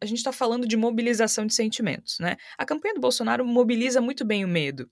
[0.00, 2.38] A gente está falando de mobilização de sentimentos, né?
[2.56, 4.90] A campanha do Bolsonaro mobiliza muito bem o medo.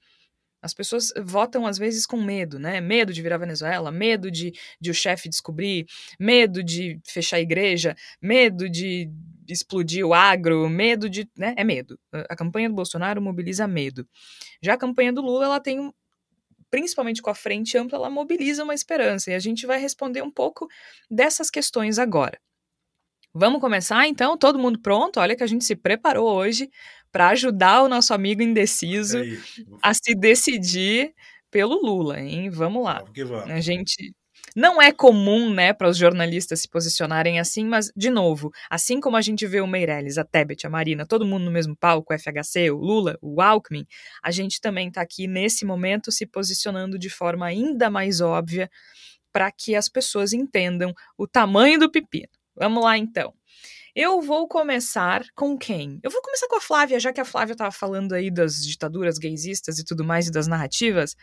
[0.61, 2.79] As pessoas votam às vezes com medo, né?
[2.83, 5.87] Medo de virar Venezuela, medo de, de o chefe descobrir,
[6.21, 9.11] medo de fechar a igreja, medo de
[9.53, 11.29] explodir o agro, medo de.
[11.37, 11.55] Né?
[11.57, 11.99] É medo.
[12.13, 14.07] A campanha do Bolsonaro mobiliza medo.
[14.63, 15.93] Já a campanha do Lula, ela tem
[16.71, 19.31] principalmente com a frente ampla, ela mobiliza uma esperança.
[19.31, 20.69] E a gente vai responder um pouco
[21.11, 22.39] dessas questões agora.
[23.33, 24.37] Vamos começar então?
[24.37, 25.21] Todo mundo pronto?
[25.21, 26.71] Olha que a gente se preparou hoje
[27.13, 29.39] para ajudar o nosso amigo indeciso é
[29.83, 31.15] a se decidir
[31.51, 32.51] pelo Lula, hein?
[32.51, 33.05] Vamos lá.
[33.15, 33.51] Vamos.
[33.51, 34.15] A gente
[34.57, 39.19] não é comum, né, para os jornalistas se posicionarem assim, mas, de novo, assim como
[39.19, 42.19] a gente vê o Meirelles, a Tebet, a Marina, todo mundo no mesmo palco, o
[42.19, 43.87] FHC, o Lula, o Alckmin,
[44.23, 48.71] a gente também está aqui nesse momento se posicionando de forma ainda mais óbvia
[49.31, 52.29] para que as pessoas entendam o tamanho do pepino.
[52.57, 53.35] Vamos lá, então.
[53.95, 56.01] Eu vou começar com quem?
[56.03, 59.19] Eu vou começar com a Flávia, já que a Flávia estava falando aí das ditaduras
[59.19, 61.15] gaysistas e tudo mais e das narrativas.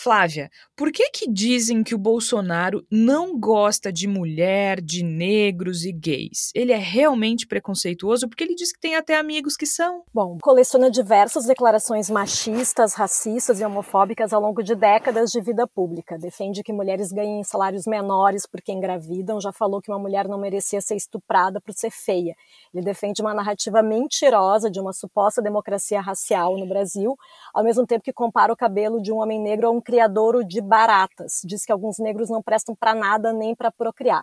[0.00, 5.90] Flávia, por que que dizem que o Bolsonaro não gosta de mulher, de negros e
[5.90, 6.52] gays?
[6.54, 10.04] Ele é realmente preconceituoso porque ele diz que tem até amigos que são.
[10.14, 16.16] Bom, coleciona diversas declarações machistas, racistas e homofóbicas ao longo de décadas de vida pública.
[16.16, 20.80] Defende que mulheres ganhem salários menores porque engravidam, já falou que uma mulher não merecia
[20.80, 22.36] ser estuprada por ser feia.
[22.72, 27.16] Ele defende uma narrativa mentirosa de uma suposta democracia racial no Brasil,
[27.52, 30.60] ao mesmo tempo que compara o cabelo de um homem negro a um criadouro de
[30.60, 31.40] baratas.
[31.42, 34.22] Diz que alguns negros não prestam para nada nem para procriar.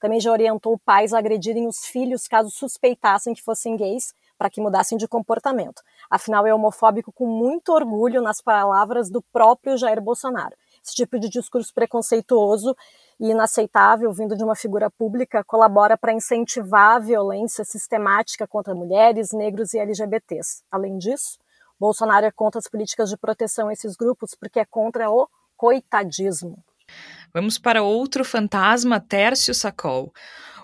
[0.00, 4.60] Também já orientou pais a agredirem os filhos caso suspeitassem que fossem gays, para que
[4.60, 5.80] mudassem de comportamento.
[6.10, 10.56] Afinal, é homofóbico com muito orgulho nas palavras do próprio Jair Bolsonaro.
[10.84, 12.76] Esse tipo de discurso preconceituoso
[13.20, 19.30] e inaceitável vindo de uma figura pública colabora para incentivar a violência sistemática contra mulheres,
[19.30, 20.64] negros e LGBTs.
[20.72, 21.38] Além disso,
[21.78, 26.62] Bolsonaro é contra as políticas de proteção a esses grupos porque é contra o coitadismo.
[27.32, 30.12] Vamos para outro fantasma, Tércio Sacol.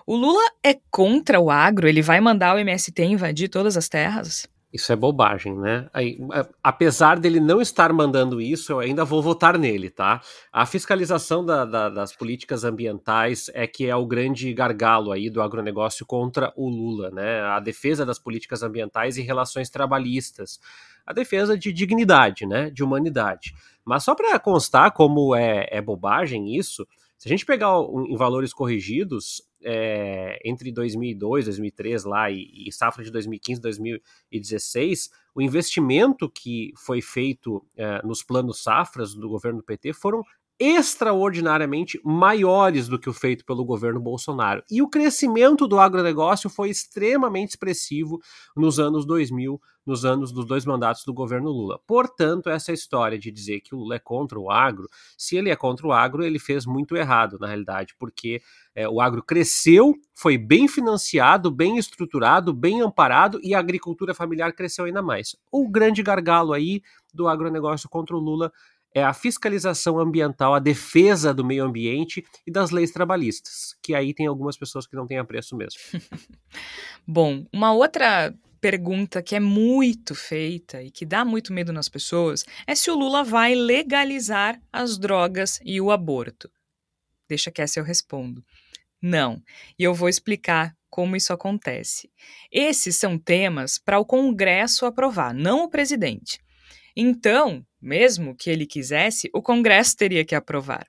[0.05, 1.87] O Lula é contra o agro?
[1.87, 4.47] Ele vai mandar o MST invadir todas as terras?
[4.73, 5.89] Isso é bobagem, né?
[5.93, 6.17] Aí,
[6.63, 10.21] apesar dele não estar mandando isso, eu ainda vou votar nele, tá?
[10.51, 15.41] A fiscalização da, da, das políticas ambientais é que é o grande gargalo aí do
[15.41, 17.41] agronegócio contra o Lula, né?
[17.41, 20.57] A defesa das políticas ambientais e relações trabalhistas.
[21.05, 22.69] A defesa de dignidade, né?
[22.69, 23.53] De humanidade.
[23.83, 26.87] Mas só para constar como é, é bobagem isso,
[27.17, 27.73] se a gente pegar
[28.09, 35.41] em valores corrigidos, é, entre 2002, 2003 lá e, e safra de 2015, 2016, o
[35.41, 40.23] investimento que foi feito é, nos planos safras do governo do PT foram
[40.61, 44.63] extraordinariamente maiores do que o feito pelo governo Bolsonaro.
[44.69, 48.21] E o crescimento do agronegócio foi extremamente expressivo
[48.55, 51.79] nos anos 2000, nos anos dos dois mandatos do governo Lula.
[51.87, 55.55] Portanto, essa história de dizer que o Lula é contra o agro, se ele é
[55.55, 58.39] contra o agro, ele fez muito errado, na realidade, porque
[58.75, 64.53] é, o agro cresceu, foi bem financiado, bem estruturado, bem amparado e a agricultura familiar
[64.53, 65.35] cresceu ainda mais.
[65.51, 68.51] O grande gargalo aí do agronegócio contra o Lula
[68.93, 74.13] é a fiscalização ambiental, a defesa do meio ambiente e das leis trabalhistas, que aí
[74.13, 75.79] tem algumas pessoas que não têm apreço mesmo.
[77.07, 82.45] Bom, uma outra pergunta que é muito feita e que dá muito medo nas pessoas
[82.67, 86.49] é se o Lula vai legalizar as drogas e o aborto.
[87.27, 88.43] Deixa que essa eu respondo.
[89.01, 89.41] Não.
[89.79, 92.11] E eu vou explicar como isso acontece.
[92.51, 96.39] Esses são temas para o Congresso aprovar, não o presidente.
[96.95, 100.87] Então, mesmo que ele quisesse, o Congresso teria que aprovar.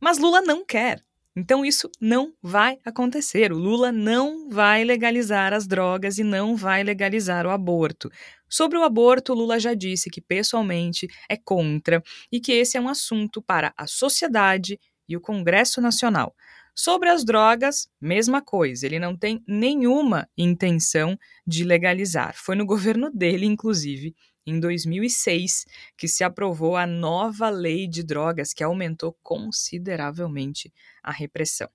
[0.00, 1.02] Mas Lula não quer.
[1.34, 3.52] Então isso não vai acontecer.
[3.52, 8.10] O Lula não vai legalizar as drogas e não vai legalizar o aborto.
[8.48, 12.88] Sobre o aborto, Lula já disse que pessoalmente é contra e que esse é um
[12.88, 16.34] assunto para a sociedade e o Congresso Nacional.
[16.74, 22.34] Sobre as drogas, mesma coisa, ele não tem nenhuma intenção de legalizar.
[22.34, 24.14] Foi no governo dele, inclusive,
[24.46, 31.68] em 2006 que se aprovou a nova lei de drogas que aumentou consideravelmente a repressão.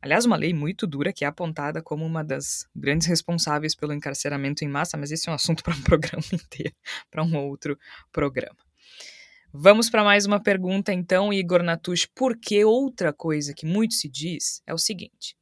[0.00, 4.62] Aliás, uma lei muito dura que é apontada como uma das grandes responsáveis pelo encarceramento
[4.62, 6.74] em massa, mas esse é um assunto para um programa inteiro,
[7.10, 7.78] para um outro
[8.12, 8.58] programa.
[9.50, 12.06] Vamos para mais uma pergunta, então, Igor Natush.
[12.14, 15.36] Porque outra coisa que muito se diz é o seguinte: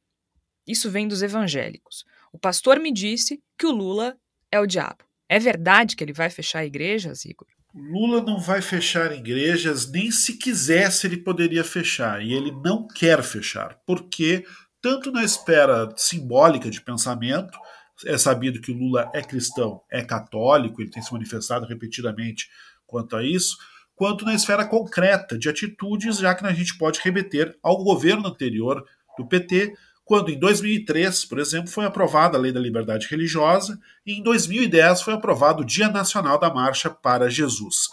[0.67, 2.05] isso vem dos evangélicos.
[2.31, 4.15] O pastor me disse que o Lula
[4.51, 5.03] é o diabo.
[5.33, 7.47] É verdade que ele vai fechar igrejas, Igor?
[7.73, 12.21] Lula não vai fechar igrejas, nem se quisesse ele poderia fechar.
[12.21, 14.45] E ele não quer fechar, porque,
[14.79, 17.57] tanto na esfera simbólica de pensamento,
[18.05, 22.47] é sabido que Lula é cristão, é católico, ele tem se manifestado repetidamente
[22.85, 23.57] quanto a isso,
[23.95, 28.85] quanto na esfera concreta de atitudes, já que a gente pode remeter ao governo anterior
[29.17, 29.73] do PT,
[30.05, 35.01] quando em 2003, por exemplo, foi aprovada a Lei da Liberdade Religiosa e em 2010
[35.01, 37.89] foi aprovado o Dia Nacional da Marcha para Jesus.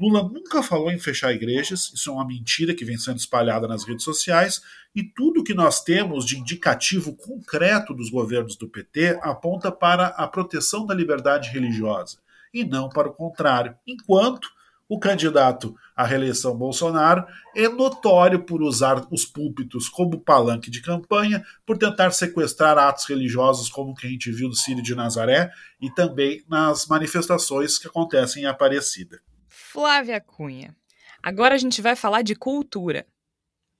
[0.00, 3.84] Lula nunca falou em fechar igrejas, isso é uma mentira que vem sendo espalhada nas
[3.84, 4.62] redes sociais,
[4.94, 10.28] e tudo que nós temos de indicativo concreto dos governos do PT aponta para a
[10.28, 12.18] proteção da liberdade religiosa,
[12.54, 14.48] e não para o contrário, enquanto
[14.88, 21.44] o candidato à reeleição Bolsonaro é notório por usar os púlpitos como palanque de campanha,
[21.66, 25.50] por tentar sequestrar atos religiosos como o que a gente viu no Sírio de Nazaré
[25.80, 29.20] e também nas manifestações que acontecem em Aparecida.
[29.48, 30.74] Flávia Cunha.
[31.22, 33.06] Agora a gente vai falar de cultura.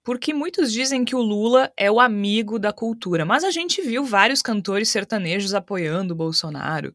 [0.05, 4.05] Porque muitos dizem que o Lula é o amigo da cultura, mas a gente viu
[4.05, 6.94] vários cantores sertanejos apoiando o Bolsonaro.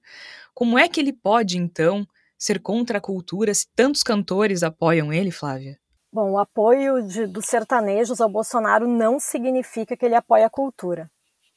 [0.53, 2.07] Como é que ele pode, então,
[2.43, 5.77] ser contra a cultura se tantos cantores apoiam ele, Flávia?
[6.11, 11.09] Bom, o apoio de, dos sertanejos ao Bolsonaro não significa que ele apoia a cultura.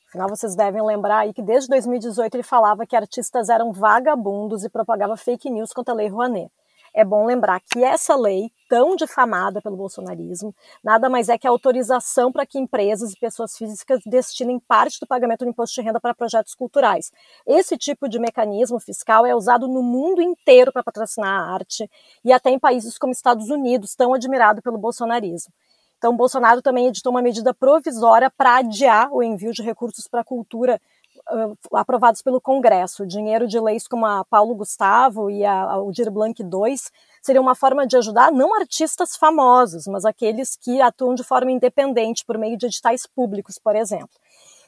[0.08, 4.70] Afinal, vocês devem lembrar aí que desde 2018 ele falava que artistas eram vagabundos e
[4.70, 6.50] propagava fake news contra a Lei Rouanet
[6.96, 11.50] é bom lembrar que essa lei, tão difamada pelo bolsonarismo, nada mais é que a
[11.50, 16.00] autorização para que empresas e pessoas físicas destinem parte do pagamento do imposto de renda
[16.00, 17.12] para projetos culturais.
[17.46, 21.90] Esse tipo de mecanismo fiscal é usado no mundo inteiro para patrocinar a arte
[22.24, 25.52] e até em países como Estados Unidos, tão admirado pelo bolsonarismo.
[25.98, 30.24] Então, Bolsonaro também editou uma medida provisória para adiar o envio de recursos para a
[30.24, 30.80] cultura
[31.30, 33.06] uh, aprovados pelo Congresso.
[33.06, 36.76] Dinheiro de leis como a Paulo Gustavo e a, a Aldir Blanc II
[37.26, 42.24] seria uma forma de ajudar não artistas famosos, mas aqueles que atuam de forma independente
[42.24, 44.08] por meio de editais públicos, por exemplo.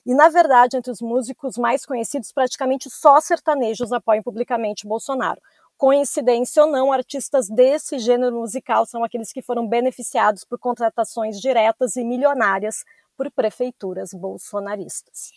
[0.04, 5.40] E, na verdade, entre os músicos mais conhecidos, praticamente só sertanejos apoiam publicamente Bolsonaro.
[5.76, 11.94] coincidência ou não, artistas desse gênero musical são aqueles que foram beneficiados por contratações diretas
[11.94, 12.84] e milionárias
[13.16, 15.30] por prefeituras bolsonaristas.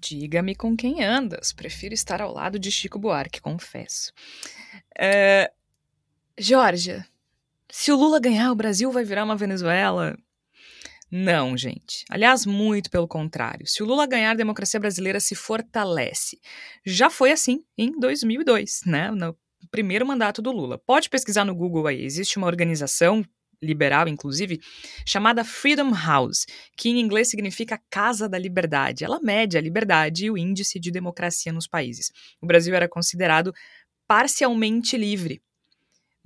[0.00, 1.52] Diga-me com quem andas.
[1.52, 4.12] Prefiro estar ao lado de Chico Buarque, confesso.
[4.98, 5.52] É...
[6.40, 7.04] Georgia,
[7.68, 10.16] se o Lula ganhar, o Brasil vai virar uma Venezuela?
[11.10, 12.04] Não, gente.
[12.08, 13.66] Aliás, muito pelo contrário.
[13.66, 16.38] Se o Lula ganhar, a democracia brasileira se fortalece.
[16.86, 19.10] Já foi assim em 2002, né?
[19.10, 19.36] No
[19.70, 20.78] primeiro mandato do Lula.
[20.78, 22.04] Pode pesquisar no Google aí.
[22.04, 23.24] Existe uma organização
[23.60, 24.60] liberal, inclusive,
[25.04, 29.04] chamada Freedom House, que em inglês significa Casa da Liberdade.
[29.04, 32.12] Ela mede a liberdade e o índice de democracia nos países.
[32.40, 33.52] O Brasil era considerado
[34.06, 35.42] parcialmente livre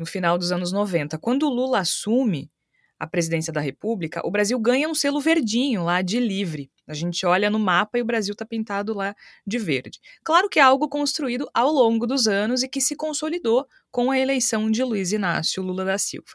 [0.03, 1.17] no final dos anos 90.
[1.19, 2.51] Quando o Lula assume
[2.99, 6.71] a presidência da República, o Brasil ganha um selo verdinho lá de livre.
[6.89, 9.15] A gente olha no mapa e o Brasil está pintado lá
[9.47, 10.01] de verde.
[10.25, 14.19] Claro que é algo construído ao longo dos anos e que se consolidou com a
[14.19, 16.33] eleição de Luiz Inácio Lula da Silva.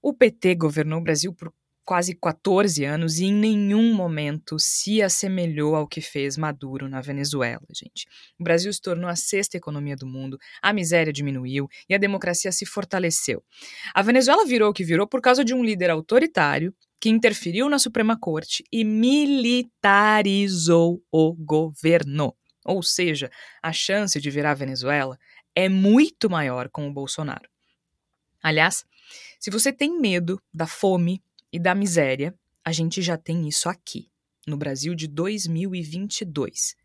[0.00, 1.52] O PT governou o Brasil por
[1.90, 7.66] quase 14 anos e em nenhum momento se assemelhou ao que fez Maduro na Venezuela,
[7.74, 8.06] gente.
[8.38, 12.52] O Brasil se tornou a sexta economia do mundo, a miséria diminuiu e a democracia
[12.52, 13.42] se fortaleceu.
[13.92, 17.80] A Venezuela virou o que virou por causa de um líder autoritário que interferiu na
[17.80, 19.42] Suprema Corte e militarizou
[21.10, 22.36] o governo.
[22.64, 23.28] Ou seja,
[23.60, 25.18] a chance de virar a Venezuela
[25.56, 27.50] é muito maior com o Bolsonaro.
[28.40, 28.84] Aliás,
[29.40, 31.20] se você tem medo da fome
[31.52, 32.34] e da miséria,
[32.64, 34.10] a gente já tem isso aqui,
[34.46, 36.76] no Brasil de 2022.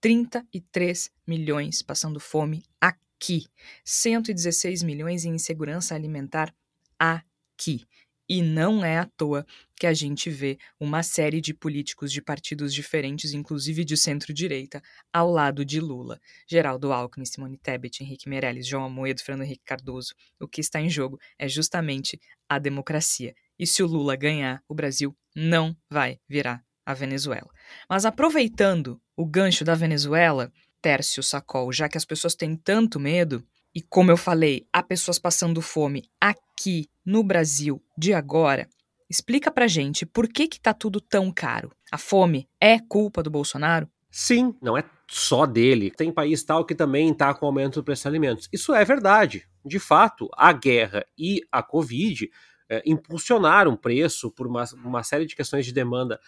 [0.00, 3.46] 33 milhões passando fome aqui.
[3.84, 6.54] 116 milhões em insegurança alimentar
[6.98, 7.86] aqui.
[8.28, 9.44] E não é à toa
[9.74, 14.80] que a gente vê uma série de políticos de partidos diferentes, inclusive de centro-direita,
[15.12, 16.20] ao lado de Lula.
[16.46, 20.14] Geraldo Alckmin, Simone Tebet, Henrique Meirelles, João Amoedo, Fernando Henrique Cardoso.
[20.38, 23.34] O que está em jogo é justamente a democracia.
[23.60, 27.50] E se o Lula ganhar, o Brasil não vai virar a Venezuela.
[27.86, 30.50] Mas aproveitando o gancho da Venezuela,
[30.80, 33.44] Tércio Sacol, já que as pessoas têm tanto medo,
[33.74, 38.66] e como eu falei, há pessoas passando fome aqui no Brasil de agora,
[39.10, 41.70] explica pra gente por que que tá tudo tão caro.
[41.92, 43.86] A fome é culpa do Bolsonaro?
[44.10, 45.90] Sim, não é só dele.
[45.90, 48.48] Tem país tal que também está com aumento do preço de alimentos.
[48.50, 49.46] Isso é verdade.
[49.62, 52.30] De fato, a guerra e a Covid
[52.70, 56.18] é, impulsionaram o preço por uma, uma série de questões de demanda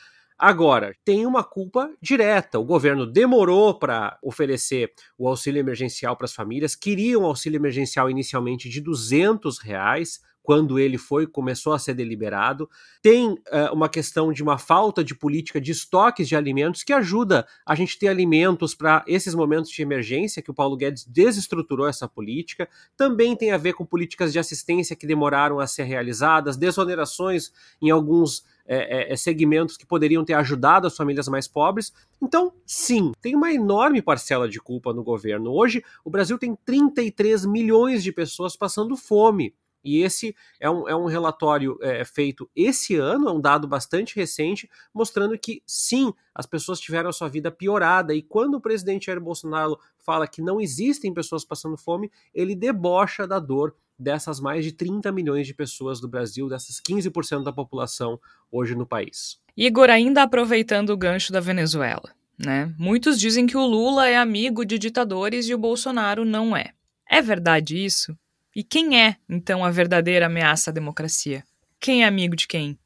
[0.45, 2.59] Agora, tem uma culpa direta.
[2.59, 8.11] O governo demorou para oferecer o auxílio emergencial para as famílias, queria um auxílio emergencial
[8.11, 12.69] inicialmente de 200 reais, quando ele foi começou a ser deliberado.
[13.01, 13.39] Tem uh,
[13.73, 17.99] uma questão de uma falta de política de estoques de alimentos que ajuda a gente
[17.99, 22.69] ter alimentos para esses momentos de emergência que o Paulo Guedes desestruturou essa política.
[22.97, 27.91] Também tem a ver com políticas de assistência que demoraram a ser realizadas, desonerações em
[27.91, 31.93] alguns é, é, segmentos que poderiam ter ajudado as famílias mais pobres.
[32.21, 35.53] Então, sim, tem uma enorme parcela de culpa no governo.
[35.53, 39.55] Hoje, o Brasil tem 33 milhões de pessoas passando fome.
[39.85, 44.17] E esse é um, é um relatório é, feito esse ano, é um dado bastante
[44.17, 48.15] recente, mostrando que sim, as pessoas tiveram a sua vida piorada.
[48.15, 53.27] E quando o presidente Jair Bolsonaro fala que não existem pessoas passando fome, ele debocha
[53.27, 58.19] da dor dessas mais de 30 milhões de pessoas do Brasil, dessas 15% da população
[58.51, 59.41] hoje no país.
[59.57, 62.75] Igor, ainda aproveitando o gancho da Venezuela, né?
[62.79, 66.73] Muitos dizem que o Lula é amigo de ditadores e o Bolsonaro não é.
[67.09, 68.17] É verdade isso?
[68.55, 71.43] E quem é, então, a verdadeira ameaça à democracia?
[71.81, 72.79] Quem é amigo de quem?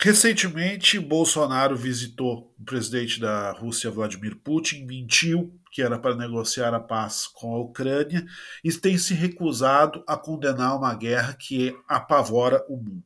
[0.00, 6.80] Recentemente, Bolsonaro visitou o presidente da Rússia, Vladimir Putin, mentiu que era para negociar a
[6.80, 8.26] paz com a Ucrânia,
[8.62, 13.04] e tem se recusado a condenar uma guerra que apavora o mundo.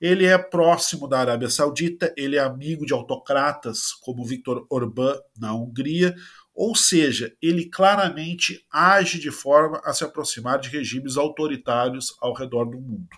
[0.00, 5.54] Ele é próximo da Arábia Saudita, ele é amigo de autocratas como Viktor Orbán na
[5.54, 6.14] Hungria,
[6.56, 12.64] ou seja, ele claramente age de forma a se aproximar de regimes autoritários ao redor
[12.64, 13.10] do mundo.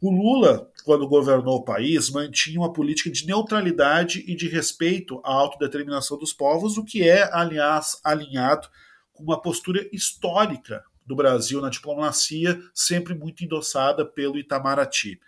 [0.00, 5.32] O Lula, quando governou o país, mantinha uma política de neutralidade e de respeito à
[5.32, 8.68] autodeterminação dos povos, o que é, aliás, alinhado
[9.12, 15.20] com uma postura histórica do Brasil na diplomacia, sempre muito endossada pelo Itamaraty.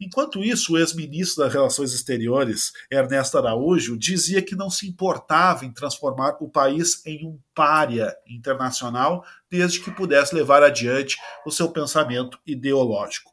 [0.00, 5.72] Enquanto isso, o ex-ministro das Relações Exteriores, Ernesto Araújo, dizia que não se importava em
[5.72, 12.38] transformar o país em um pária internacional, desde que pudesse levar adiante o seu pensamento
[12.46, 13.30] ideológico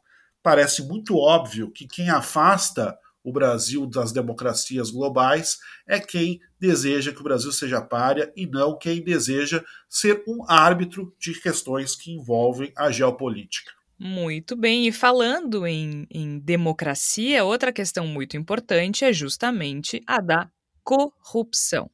[0.48, 7.20] parece muito óbvio que quem afasta o Brasil das democracias globais é quem deseja que
[7.20, 12.72] o Brasil seja párea e não quem deseja ser um árbitro de questões que envolvem
[12.74, 13.72] a geopolítica.
[13.98, 20.48] Muito bem, e falando em, em democracia, outra questão muito importante é justamente a da
[20.84, 21.90] corrupção.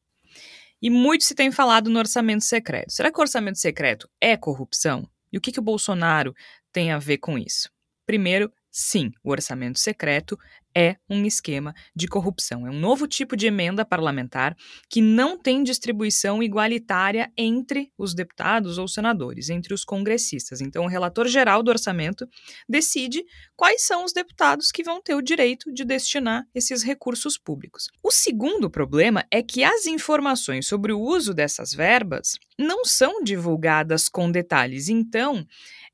[0.82, 2.92] E muito se tem falado no orçamento secreto.
[2.92, 5.08] Será que o orçamento secreto é corrupção?
[5.32, 6.34] E o que, que o Bolsonaro
[6.70, 7.70] tem a ver com isso?
[8.04, 10.36] Primeiro, sim, o orçamento secreto
[10.76, 12.66] é um esquema de corrupção.
[12.66, 14.56] É um novo tipo de emenda parlamentar
[14.90, 20.60] que não tem distribuição igualitária entre os deputados ou senadores, entre os congressistas.
[20.60, 22.26] Então, o relator geral do orçamento
[22.68, 23.24] decide
[23.56, 27.88] quais são os deputados que vão ter o direito de destinar esses recursos públicos.
[28.02, 34.08] O segundo problema é que as informações sobre o uso dessas verbas não são divulgadas
[34.08, 34.88] com detalhes.
[34.88, 35.46] Então,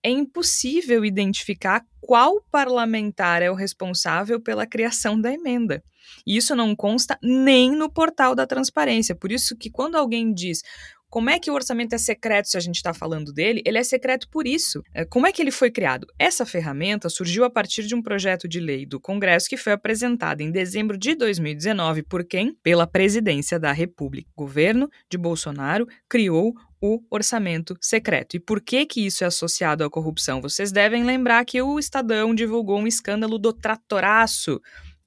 [0.03, 5.83] é impossível identificar qual parlamentar é o responsável pela criação da emenda.
[6.27, 9.15] E isso não consta nem no portal da transparência.
[9.15, 10.63] Por isso que quando alguém diz
[11.11, 13.61] como é que o orçamento é secreto se a gente está falando dele?
[13.67, 14.81] Ele é secreto por isso.
[14.95, 16.07] É, como é que ele foi criado?
[16.17, 20.41] Essa ferramenta surgiu a partir de um projeto de lei do Congresso que foi apresentado
[20.41, 22.57] em dezembro de 2019 por quem?
[22.63, 24.31] Pela Presidência da República.
[24.37, 28.37] O governo de Bolsonaro criou o orçamento secreto.
[28.37, 30.41] E por que que isso é associado à corrupção?
[30.41, 34.61] Vocês devem lembrar que o Estadão divulgou um escândalo do tratoraço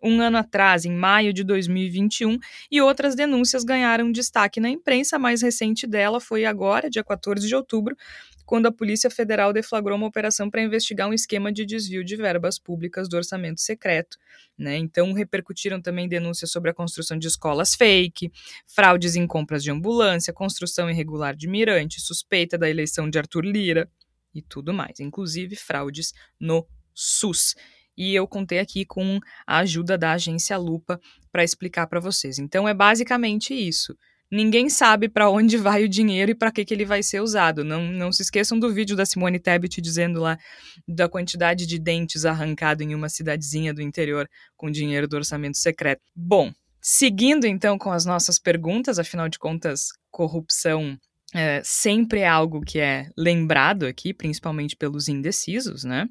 [0.03, 2.37] um ano atrás, em maio de 2021,
[2.69, 5.15] e outras denúncias ganharam destaque na imprensa.
[5.15, 7.95] A mais recente dela foi agora, dia 14 de outubro,
[8.45, 12.59] quando a Polícia Federal deflagrou uma operação para investigar um esquema de desvio de verbas
[12.59, 14.17] públicas do orçamento secreto.
[14.57, 14.77] Né?
[14.77, 18.31] Então, repercutiram também denúncias sobre a construção de escolas fake,
[18.67, 23.89] fraudes em compras de ambulância, construção irregular de mirante, suspeita da eleição de Arthur Lira
[24.33, 27.55] e tudo mais, inclusive fraudes no SUS
[27.97, 30.99] e eu contei aqui com a ajuda da agência Lupa
[31.31, 32.39] para explicar para vocês.
[32.39, 33.95] Então é basicamente isso.
[34.33, 37.63] Ninguém sabe para onde vai o dinheiro e para que, que ele vai ser usado.
[37.63, 40.39] Não, não se esqueçam do vídeo da Simone Tebet dizendo lá
[40.87, 44.27] da quantidade de dentes arrancado em uma cidadezinha do interior
[44.57, 46.01] com dinheiro do orçamento secreto.
[46.15, 50.97] Bom, seguindo então com as nossas perguntas, afinal de contas, corrupção
[51.31, 56.07] é, sempre é algo que é lembrado aqui, principalmente pelos indecisos, né?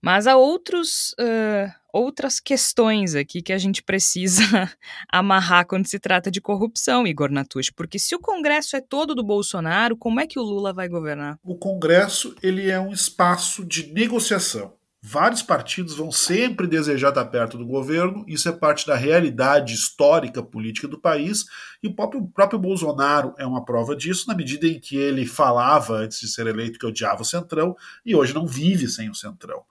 [0.00, 4.42] Mas há outros, uh, outras questões aqui que a gente precisa
[5.10, 9.24] amarrar quando se trata de corrupção, Igor Natush, porque se o Congresso é todo do
[9.24, 11.38] Bolsonaro, como é que o Lula vai governar?
[11.42, 14.76] O Congresso ele é um espaço de negociação.
[15.08, 20.42] Vários partidos vão sempre desejar estar perto do governo, isso é parte da realidade histórica
[20.42, 21.44] política do país,
[21.80, 25.24] e o próprio, o próprio Bolsonaro é uma prova disso, na medida em que ele
[25.24, 29.14] falava antes de ser eleito que odiava o Centrão, e hoje não vive sem o
[29.14, 29.62] Centrão.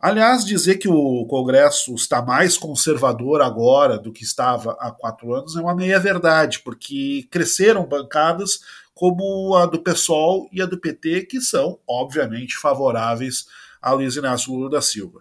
[0.00, 5.56] Aliás, dizer que o Congresso está mais conservador agora do que estava há quatro anos
[5.56, 8.60] é uma meia-verdade, porque cresceram bancadas
[8.94, 13.46] como a do PSOL e a do PT, que são, obviamente, favoráveis
[13.82, 15.20] a Luiz Inácio Lula da Silva.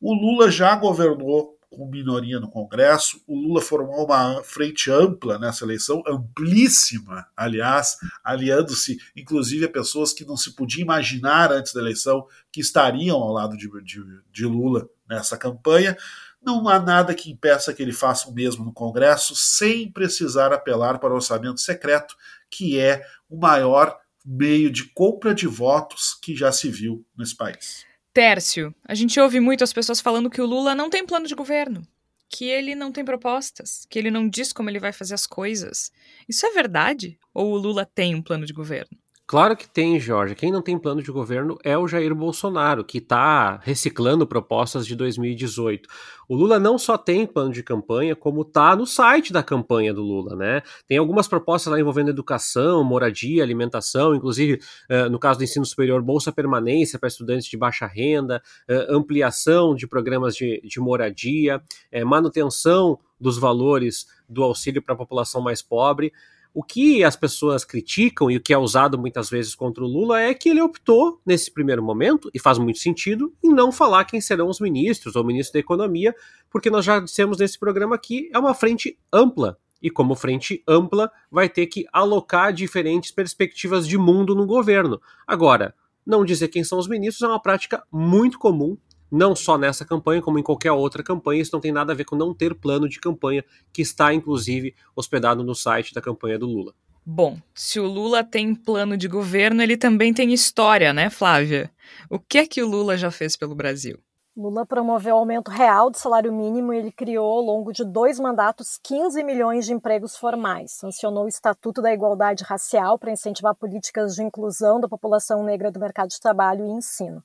[0.00, 3.20] O Lula já governou com minoria no Congresso.
[3.26, 10.24] O Lula formou uma frente ampla nessa eleição, amplíssima, aliás, aliando-se inclusive a pessoas que
[10.24, 14.02] não se podia imaginar antes da eleição que estariam ao lado de, de,
[14.32, 15.96] de Lula nessa campanha.
[16.42, 20.98] Não há nada que impeça que ele faça o mesmo no Congresso, sem precisar apelar
[20.98, 22.14] para o orçamento secreto,
[22.50, 27.86] que é o maior meio de compra de votos que já se viu nesse país.
[28.14, 31.34] Tércio, a gente ouve muito as pessoas falando que o Lula não tem plano de
[31.34, 31.82] governo,
[32.30, 35.90] que ele não tem propostas, que ele não diz como ele vai fazer as coisas.
[36.28, 37.18] Isso é verdade?
[37.34, 38.96] Ou o Lula tem um plano de governo?
[39.26, 40.34] Claro que tem, Jorge.
[40.34, 44.94] Quem não tem plano de governo é o Jair Bolsonaro, que está reciclando propostas de
[44.94, 45.88] 2018.
[46.28, 50.02] O Lula não só tem plano de campanha, como está no site da campanha do
[50.02, 50.62] Lula, né?
[50.86, 54.60] Tem algumas propostas lá envolvendo educação, moradia, alimentação, inclusive,
[54.90, 59.74] uh, no caso do ensino superior, bolsa permanência para estudantes de baixa renda, uh, ampliação
[59.74, 61.62] de programas de, de moradia,
[61.94, 66.12] uh, manutenção dos valores do auxílio para a população mais pobre.
[66.54, 70.20] O que as pessoas criticam e o que é usado muitas vezes contra o Lula
[70.20, 74.20] é que ele optou, nesse primeiro momento, e faz muito sentido, em não falar quem
[74.20, 76.14] serão os ministros ou ministro da Economia,
[76.48, 79.58] porque nós já dissemos nesse programa que é uma frente ampla.
[79.82, 85.00] E como frente ampla, vai ter que alocar diferentes perspectivas de mundo no governo.
[85.26, 85.74] Agora,
[86.06, 88.78] não dizer quem são os ministros é uma prática muito comum
[89.14, 91.40] não só nessa campanha, como em qualquer outra campanha.
[91.40, 94.74] Isso não tem nada a ver com não ter plano de campanha, que está inclusive
[94.96, 96.74] hospedado no site da campanha do Lula.
[97.06, 101.70] Bom, se o Lula tem plano de governo, ele também tem história, né, Flávia?
[102.10, 104.00] O que é que o Lula já fez pelo Brasil?
[104.36, 108.18] Lula promoveu o aumento real do salário mínimo e ele criou, ao longo de dois
[108.18, 110.72] mandatos, 15 milhões de empregos formais.
[110.72, 115.78] Sancionou o Estatuto da Igualdade Racial para incentivar políticas de inclusão da população negra do
[115.78, 117.22] mercado de trabalho e ensino.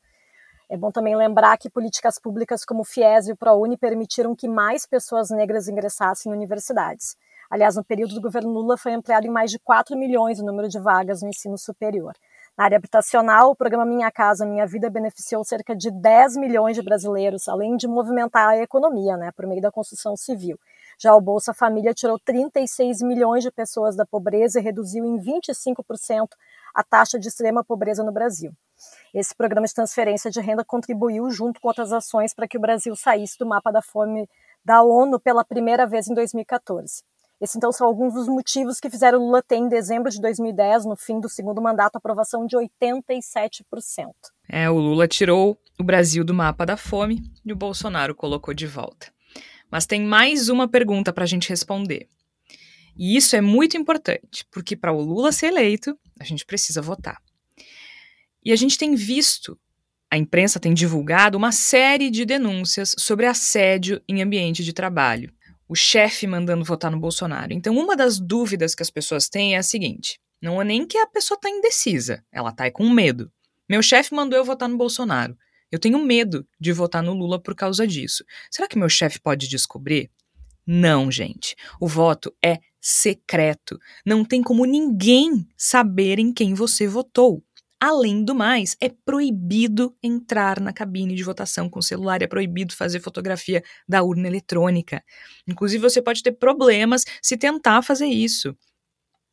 [0.72, 4.48] É bom também lembrar que políticas públicas como o FIES e o ProUni permitiram que
[4.48, 7.18] mais pessoas negras ingressassem em universidades.
[7.50, 10.70] Aliás, no período do governo Lula foi ampliado em mais de 4 milhões o número
[10.70, 12.14] de vagas no ensino superior.
[12.56, 16.84] Na área habitacional, o programa Minha Casa Minha Vida beneficiou cerca de 10 milhões de
[16.84, 20.60] brasileiros, além de movimentar a economia, né, por meio da construção civil.
[21.00, 26.28] Já o Bolsa Família tirou 36 milhões de pessoas da pobreza e reduziu em 25%
[26.76, 28.52] a taxa de extrema pobreza no Brasil.
[29.14, 32.96] Esse programa de transferência de renda contribuiu, junto com outras ações, para que o Brasil
[32.96, 34.30] saísse do mapa da fome
[34.64, 37.04] da ONU pela primeira vez em 2014.
[37.42, 40.98] Esses, então, são alguns dos motivos que fizeram Lula ter, em dezembro de 2010, no
[40.98, 43.22] fim do segundo mandato, aprovação de 87%.
[44.50, 48.68] É, o Lula tirou o Brasil do mapa da fome e o Bolsonaro colocou de
[48.68, 49.08] volta.
[49.72, 52.10] Mas tem mais uma pergunta para a gente responder.
[52.98, 57.22] E isso é muito importante, porque para o Lula ser eleito, a gente precisa votar.
[58.44, 59.60] E a gente tem visto,
[60.10, 65.34] a imprensa tem divulgado uma série de denúncias sobre assédio em ambiente de trabalho
[65.70, 67.54] o chefe mandando votar no Bolsonaro.
[67.54, 70.98] Então, uma das dúvidas que as pessoas têm é a seguinte: não é nem que
[70.98, 73.32] a pessoa está indecisa, ela está com medo.
[73.70, 75.38] Meu chefe mandou eu votar no Bolsonaro.
[75.72, 78.26] Eu tenho medo de votar no Lula por causa disso.
[78.50, 80.10] Será que meu chefe pode descobrir?
[80.66, 81.56] Não, gente.
[81.80, 83.80] O voto é secreto.
[84.04, 87.44] Não tem como ninguém saber em quem você votou.
[87.82, 93.00] Além do mais, é proibido entrar na cabine de votação com celular, é proibido fazer
[93.00, 95.02] fotografia da urna eletrônica.
[95.48, 98.54] Inclusive, você pode ter problemas se tentar fazer isso.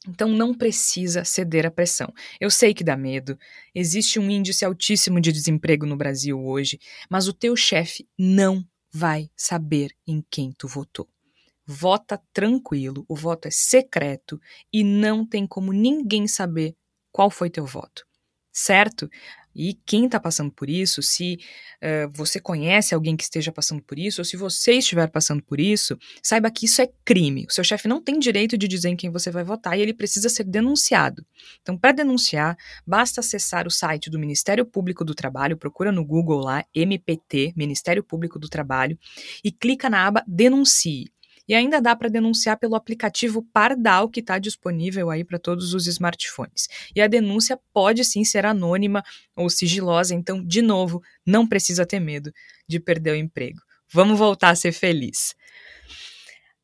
[0.09, 2.13] Então não precisa ceder à pressão.
[2.41, 3.37] Eu sei que dá medo,
[3.75, 6.79] existe um índice altíssimo de desemprego no Brasil hoje,
[7.11, 11.09] mas o teu chefe não vai saber em quem tu votou.
[11.67, 14.41] Vota tranquilo, o voto é secreto
[14.73, 16.77] e não tem como ninguém saber
[17.11, 18.07] qual foi teu voto
[18.57, 19.11] certo?
[19.55, 21.39] E quem está passando por isso, se
[21.83, 25.59] uh, você conhece alguém que esteja passando por isso, ou se você estiver passando por
[25.59, 27.47] isso, saiba que isso é crime.
[27.49, 29.95] O seu chefe não tem direito de dizer em quem você vai votar e ele
[29.95, 31.25] precisa ser denunciado.
[31.63, 32.55] Então, para denunciar,
[32.87, 38.05] basta acessar o site do Ministério Público do Trabalho, procura no Google lá, MPT, Ministério
[38.05, 38.99] Público do Trabalho,
[39.43, 41.11] e clica na aba Denuncie.
[41.49, 45.87] E ainda dá para denunciar pelo aplicativo Pardal, que está disponível aí para todos os
[45.87, 46.69] smartphones.
[46.95, 52.01] E a denúncia pode sim ser anônima ou sigilosa, então, de novo, não precisa ter
[52.01, 52.33] medo
[52.69, 53.61] de perder o emprego.
[53.93, 55.35] Vamos voltar a ser feliz.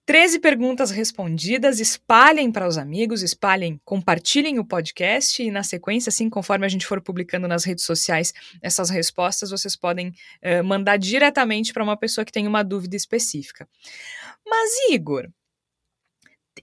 [0.04, 6.28] 13 perguntas respondidas, espalhem para os amigos, espalhem, compartilhem o podcast e na sequência, assim,
[6.28, 11.72] conforme a gente for publicando nas redes sociais essas respostas, vocês podem uh, mandar diretamente
[11.72, 13.68] para uma pessoa que tem uma dúvida específica.
[14.44, 15.28] Mas, Igor,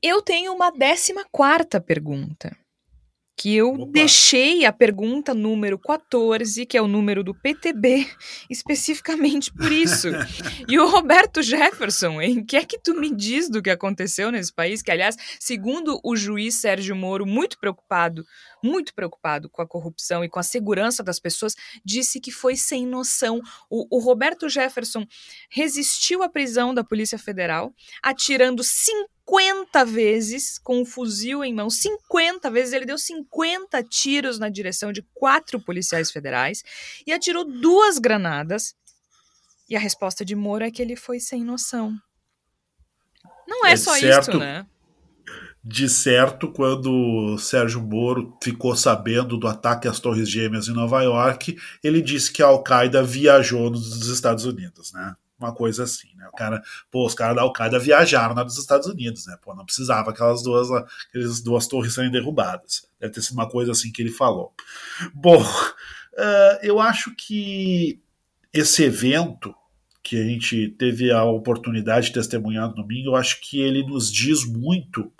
[0.02, 2.56] eu tenho uma décima quarta pergunta
[3.40, 3.92] que eu Opa.
[3.94, 8.06] deixei a pergunta número 14, que é o número do PTB,
[8.52, 10.10] especificamente por isso.
[10.68, 14.54] e o Roberto Jefferson, em que é que tu me diz do que aconteceu nesse
[14.54, 14.82] país?
[14.82, 18.26] Que, aliás, segundo o juiz Sérgio Moro, muito preocupado,
[18.64, 22.86] muito preocupado com a corrupção e com a segurança das pessoas, disse que foi sem
[22.86, 23.41] noção.
[23.70, 25.05] O, o Roberto Jefferson
[25.49, 31.70] resistiu à prisão da Polícia Federal, atirando 50 50 vezes com um fuzil em mão,
[31.70, 36.64] 50 vezes, ele deu 50 tiros na direção de quatro policiais federais
[37.05, 38.74] e atirou duas granadas.
[39.70, 41.95] E a resposta de Moro é que ele foi sem noção.
[43.47, 44.66] Não é, é só certo, isso, né?
[45.64, 51.57] De certo, quando Sérgio Moro ficou sabendo do ataque às Torres Gêmeas em Nova York,
[51.84, 55.16] ele disse que a Al-Qaeda viajou nos Estados Unidos, né?
[55.39, 56.28] uma coisa assim, né?
[56.28, 59.38] O cara, pô, os caras da Al-Qaeda viajaram dos Estados Unidos, né?
[59.41, 60.70] Pô, não precisava aquelas duas,
[61.07, 62.86] aquelas duas torres serem derrubadas.
[62.99, 64.53] Deve ter sido uma coisa assim que ele falou.
[65.14, 68.01] Bom, uh, eu acho que
[68.53, 69.55] esse evento
[70.03, 74.12] que a gente teve a oportunidade de testemunhar no domingo, eu acho que ele nos
[74.12, 75.12] diz muito,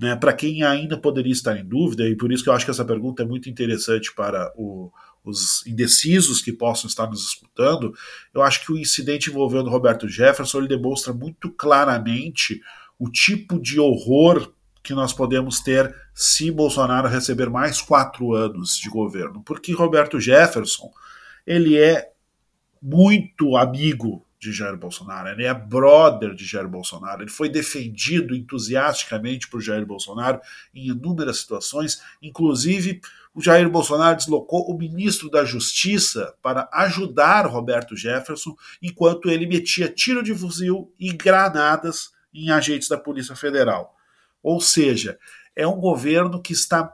[0.00, 0.16] né?
[0.16, 2.84] Para quem ainda poderia estar em dúvida, e por isso que eu acho que essa
[2.84, 4.90] pergunta é muito interessante para o
[5.28, 7.94] os indecisos que possam estar nos escutando,
[8.32, 12.60] eu acho que o incidente envolvendo Roberto Jefferson ele demonstra muito claramente
[12.98, 18.88] o tipo de horror que nós podemos ter se Bolsonaro receber mais quatro anos de
[18.88, 20.90] governo, porque Roberto Jefferson
[21.46, 22.10] ele é
[22.80, 29.48] muito amigo de Jair Bolsonaro, ele é brother de Jair Bolsonaro, ele foi defendido entusiasticamente
[29.48, 30.40] por Jair Bolsonaro
[30.74, 33.00] em inúmeras situações, inclusive
[33.34, 39.88] o Jair Bolsonaro deslocou o ministro da Justiça para ajudar Roberto Jefferson enquanto ele metia
[39.88, 43.94] tiro de fuzil e granadas em agentes da Polícia Federal.
[44.42, 45.18] Ou seja,
[45.54, 46.92] é um governo que está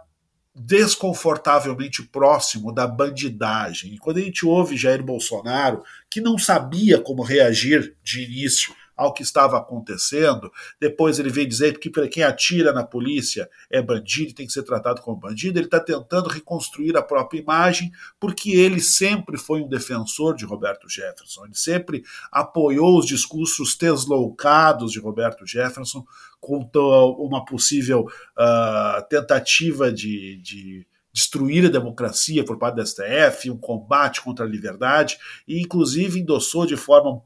[0.54, 3.94] desconfortavelmente próximo da bandidagem.
[3.94, 9.12] E quando a gente ouve Jair Bolsonaro, que não sabia como reagir de início ao
[9.12, 10.50] que estava acontecendo.
[10.80, 14.62] Depois ele vem dizer que quem atira na polícia é bandido e tem que ser
[14.62, 15.58] tratado como bandido.
[15.58, 20.88] Ele está tentando reconstruir a própria imagem, porque ele sempre foi um defensor de Roberto
[20.88, 21.44] Jefferson.
[21.44, 26.04] Ele sempre apoiou os discursos tesloucados de Roberto Jefferson
[26.40, 33.56] contra uma possível uh, tentativa de, de destruir a democracia por parte da STF, um
[33.56, 35.16] combate contra a liberdade,
[35.46, 37.22] e inclusive endossou de forma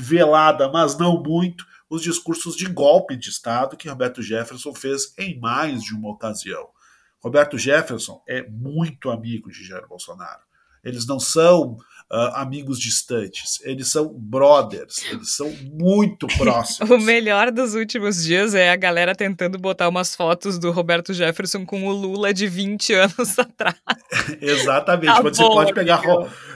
[0.00, 5.38] velada, mas não muito, os discursos de golpe de Estado que Roberto Jefferson fez em
[5.38, 6.68] mais de uma ocasião.
[7.20, 10.42] Roberto Jefferson é muito amigo de Jair Bolsonaro.
[10.82, 11.78] Eles não são
[12.14, 16.88] uh, amigos distantes, eles são brothers, eles são muito próximos.
[16.90, 21.66] o melhor dos últimos dias é a galera tentando botar umas fotos do Roberto Jefferson
[21.66, 23.74] com o Lula de 20 anos atrás.
[24.40, 26.02] Exatamente, tá quando bom, você pode pegar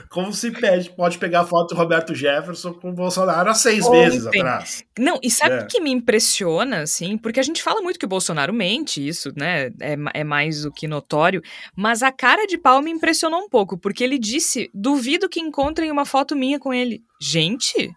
[0.09, 4.05] como se pede, pode pegar foto do Roberto Jefferson com o Bolsonaro há seis Ontem.
[4.05, 4.83] meses atrás.
[4.97, 5.65] Não, e sabe o é.
[5.65, 7.15] que me impressiona, assim?
[7.15, 9.67] Porque a gente fala muito que o Bolsonaro mente, isso, né?
[9.79, 11.43] É, é mais do que notório,
[11.75, 15.91] mas a cara de pau me impressionou um pouco, porque ele disse: duvido que encontrem
[15.91, 17.03] uma foto minha com ele.
[17.19, 17.91] Gente.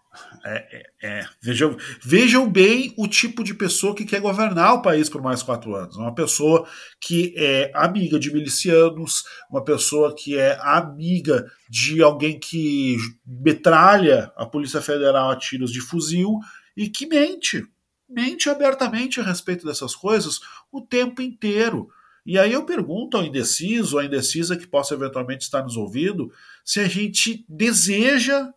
[0.45, 5.09] É, é, é, Vejam, vejam bem o tipo de pessoa que quer governar o país
[5.09, 5.97] por mais quatro anos.
[5.97, 6.67] Uma pessoa
[7.01, 14.45] que é amiga de milicianos, uma pessoa que é amiga de alguém que metralha a
[14.45, 16.39] Polícia Federal a tiros de fuzil
[16.77, 17.65] e que mente.
[18.09, 20.41] Mente abertamente a respeito dessas coisas
[20.71, 21.89] o tempo inteiro.
[22.25, 26.33] E aí eu pergunto ao indeciso, à indecisa que possa eventualmente estar nos ouvindo,
[26.65, 28.51] se a gente deseja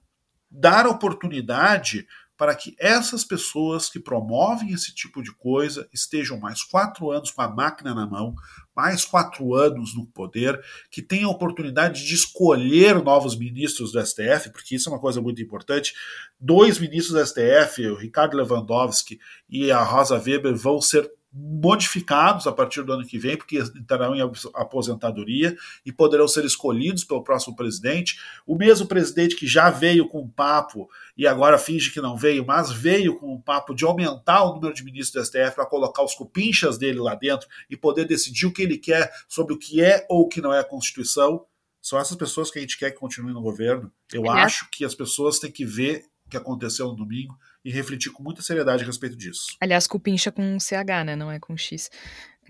[0.49, 2.05] dar oportunidade
[2.37, 7.41] para que essas pessoas que promovem esse tipo de coisa estejam mais quatro anos com
[7.41, 8.35] a máquina na mão,
[8.75, 10.59] mais quatro anos no poder,
[10.91, 15.21] que tenham a oportunidade de escolher novos ministros do STF, porque isso é uma coisa
[15.21, 15.93] muito importante.
[16.39, 19.17] Dois ministros do STF, o Ricardo Lewandowski
[19.49, 24.15] e a Rosa Weber, vão ser modificados a partir do ano que vem, porque entrarão
[24.15, 24.21] em
[24.53, 28.17] aposentadoria e poderão ser escolhidos pelo próximo presidente.
[28.47, 32.45] O mesmo presidente que já veio com um papo e agora finge que não veio,
[32.45, 36.03] mas veio com um papo de aumentar o número de ministros do STF para colocar
[36.03, 39.83] os cupinchas dele lá dentro e poder decidir o que ele quer sobre o que
[39.83, 41.45] é ou o que não é a Constituição.
[41.81, 43.91] São essas pessoas que a gente quer que continuem no governo.
[44.13, 44.29] Eu é.
[44.41, 48.21] acho que as pessoas têm que ver o que aconteceu no domingo e refletir com
[48.21, 49.57] muita seriedade a respeito disso.
[49.59, 51.15] Aliás, cupincha com CH, né?
[51.15, 51.89] Não é com X.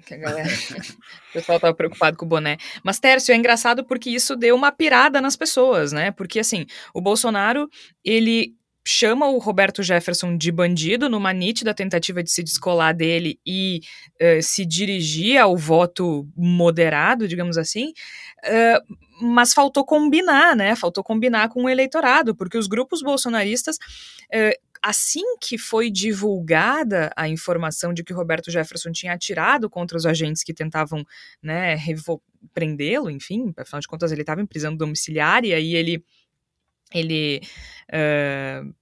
[0.05, 0.49] Que a galera.
[1.29, 2.57] o pessoal tava preocupado com o boné.
[2.83, 6.11] Mas, Tércio, é engraçado porque isso deu uma pirada nas pessoas, né?
[6.11, 7.69] Porque, assim, o Bolsonaro,
[8.03, 8.53] ele
[8.87, 13.81] chama o Roberto Jefferson de bandido numa nítida tentativa de se descolar dele e
[14.21, 17.93] uh, se dirigir ao voto moderado, digamos assim,
[18.45, 18.95] uh,
[19.25, 20.75] mas faltou combinar, né?
[20.75, 27.27] Faltou combinar com o eleitorado, porque os grupos bolsonaristas uh, assim que foi divulgada a
[27.27, 31.03] informação de que Roberto Jefferson tinha atirado contra os agentes que tentavam
[31.41, 31.75] né,
[32.53, 36.05] prendê-lo, enfim, afinal de contas ele estava em prisão domiciliar e aí ele,
[36.93, 37.41] ele
[37.89, 38.75] uh,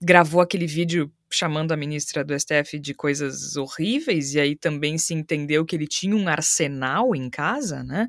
[0.00, 5.12] gravou aquele vídeo chamando a ministra do STF de coisas horríveis e aí também se
[5.12, 8.08] entendeu que ele tinha um arsenal em casa, né?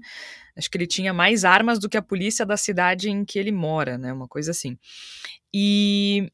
[0.56, 3.52] Acho que ele tinha mais armas do que a polícia da cidade em que ele
[3.52, 4.14] mora, né?
[4.14, 4.78] Uma coisa assim.
[5.54, 6.32] E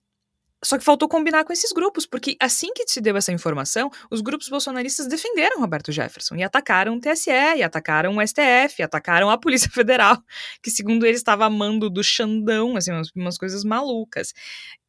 [0.65, 4.19] só que faltou combinar com esses grupos, porque assim que se deu essa informação, os
[4.19, 9.29] grupos bolsonaristas defenderam Roberto Jefferson e atacaram o TSE, e atacaram o STF, e atacaram
[9.29, 10.17] a Polícia Federal,
[10.63, 14.33] que segundo eles estava amando do Xandão, assim, umas, umas, coisas malucas.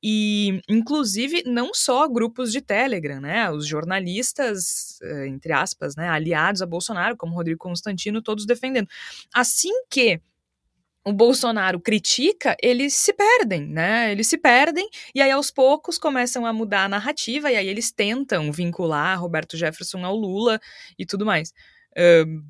[0.03, 3.51] E, inclusive, não só grupos de Telegram, né?
[3.51, 8.89] Os jornalistas, eh, entre aspas, né, aliados a Bolsonaro, como Rodrigo Constantino, todos defendendo.
[9.35, 10.20] Assim que
[11.07, 14.11] o Bolsonaro critica, eles se perdem, né?
[14.11, 17.93] Eles se perdem e aí aos poucos começam a mudar a narrativa e aí eles
[17.93, 20.61] tentam vincular Roberto Jefferson ao Lula
[20.99, 21.55] e tudo mais.
[21.93, 22.43] Uh,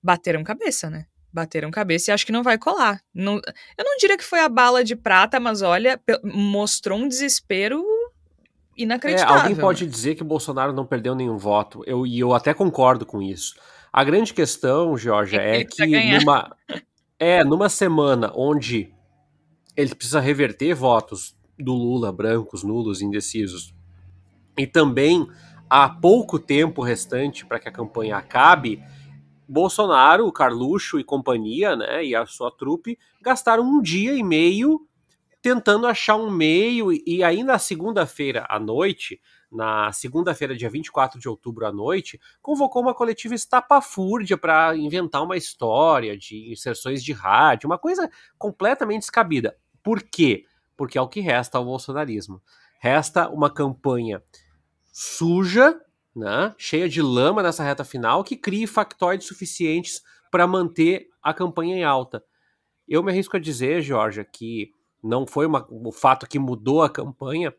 [0.00, 1.06] bateram cabeça, né?
[1.32, 3.02] Bateram cabeça e acho que não vai colar.
[3.12, 3.34] Não,
[3.76, 7.84] eu não diria que foi a bala de prata, mas olha, mostrou um desespero
[8.76, 9.34] inacreditável.
[9.34, 12.54] É, alguém pode dizer que o Bolsonaro não perdeu nenhum voto, eu, e eu até
[12.54, 13.56] concordo com isso.
[13.92, 16.56] A grande questão, Georgia, é, é que numa
[17.24, 18.92] é, numa semana onde
[19.74, 23.74] ele precisa reverter votos do Lula, brancos, nulos, indecisos,
[24.58, 25.26] e também
[25.70, 28.84] há pouco tempo restante para que a campanha acabe,
[29.48, 34.86] Bolsonaro, Carluxo e companhia, né, e a sua trupe, gastaram um dia e meio
[35.40, 39.18] tentando achar um meio, e aí na segunda-feira à noite,
[39.54, 45.36] na segunda-feira, dia 24 de outubro à noite, convocou uma coletiva estapafúrdia para inventar uma
[45.36, 49.56] história de inserções de rádio, uma coisa completamente descabida.
[49.82, 50.44] Por quê?
[50.76, 52.42] Porque é o que resta ao bolsonarismo.
[52.80, 54.22] Resta uma campanha
[54.92, 55.80] suja,
[56.14, 61.76] né, cheia de lama nessa reta final, que crie factoides suficientes para manter a campanha
[61.76, 62.24] em alta.
[62.88, 66.90] Eu me arrisco a dizer, Georgia, que não foi uma, o fato que mudou a
[66.90, 67.54] campanha,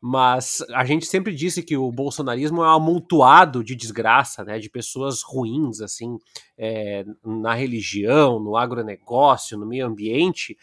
[0.00, 4.68] mas a gente sempre disse que o bolsonarismo é um amontoado de desgraça, né, de
[4.68, 6.18] pessoas ruins, assim,
[6.56, 10.56] é, na religião, no agronegócio, no meio ambiente,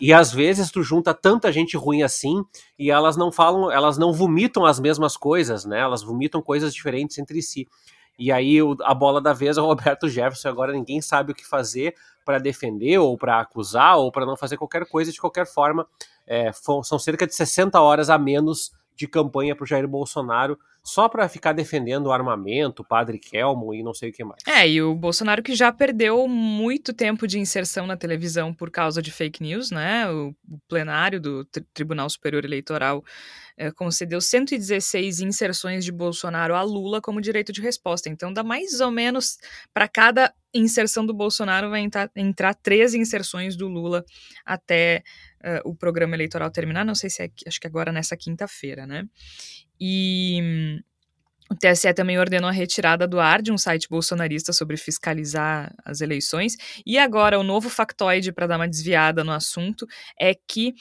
[0.00, 2.42] e às vezes tu junta tanta gente ruim assim
[2.78, 7.18] e elas não falam, elas não vomitam as mesmas coisas, né, elas vomitam coisas diferentes
[7.18, 7.68] entre si.
[8.18, 11.34] E aí o, a bola da vez é o Roberto Jefferson, agora ninguém sabe o
[11.34, 15.46] que fazer para defender ou para acusar ou para não fazer qualquer coisa de qualquer
[15.46, 15.86] forma.
[16.26, 21.08] É, são cerca de 60 horas a menos de campanha para o Jair Bolsonaro só
[21.08, 24.42] para ficar defendendo o armamento, o padre Kelmo e não sei o que mais.
[24.46, 29.00] É, e o Bolsonaro que já perdeu muito tempo de inserção na televisão por causa
[29.00, 30.10] de fake news, né?
[30.10, 30.34] O,
[30.68, 33.02] plenário do Tribunal Superior Eleitoral
[33.56, 38.08] é, concedeu 116 inserções de Bolsonaro a Lula como direito de resposta.
[38.08, 39.38] Então dá mais ou menos
[39.72, 44.04] para cada inserção do Bolsonaro vai entrar, entrar 13 inserções do Lula
[44.44, 45.02] até
[45.44, 46.84] uh, o programa eleitoral terminar.
[46.84, 49.04] Não sei se é, acho que agora nessa quinta-feira, né?
[49.80, 50.82] E
[51.50, 56.00] o TSE também ordenou a retirada do ar de um site bolsonarista sobre fiscalizar as
[56.00, 56.56] eleições.
[56.86, 59.84] E agora, o novo factoide, para dar uma desviada no assunto,
[60.18, 60.74] é que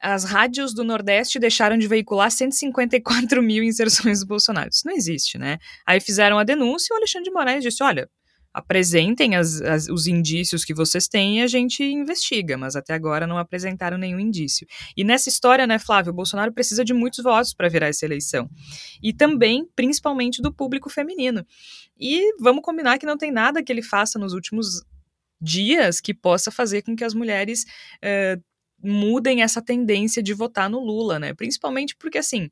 [0.00, 4.70] as rádios do Nordeste deixaram de veicular 154 mil inserções do Bolsonaro.
[4.70, 5.58] Isso não existe, né?
[5.86, 8.08] Aí fizeram a denúncia e o Alexandre de Moraes disse: olha,
[8.52, 13.26] apresentem as, as, os indícios que vocês têm e a gente investiga, mas até agora
[13.26, 14.66] não apresentaram nenhum indício.
[14.96, 18.48] E nessa história, né, Flávio, o Bolsonaro precisa de muitos votos para virar essa eleição.
[19.02, 21.46] E também, principalmente, do público feminino.
[21.98, 24.82] E vamos combinar que não tem nada que ele faça nos últimos
[25.40, 27.64] dias que possa fazer com que as mulheres
[28.02, 28.42] uh,
[28.82, 31.34] mudem essa tendência de votar no Lula, né?
[31.34, 32.50] Principalmente porque, assim,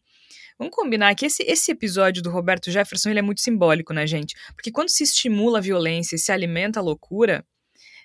[0.58, 4.34] Vamos combinar que esse, esse episódio do Roberto Jefferson ele é muito simbólico, né, gente?
[4.54, 7.44] Porque quando se estimula a violência e se alimenta a loucura,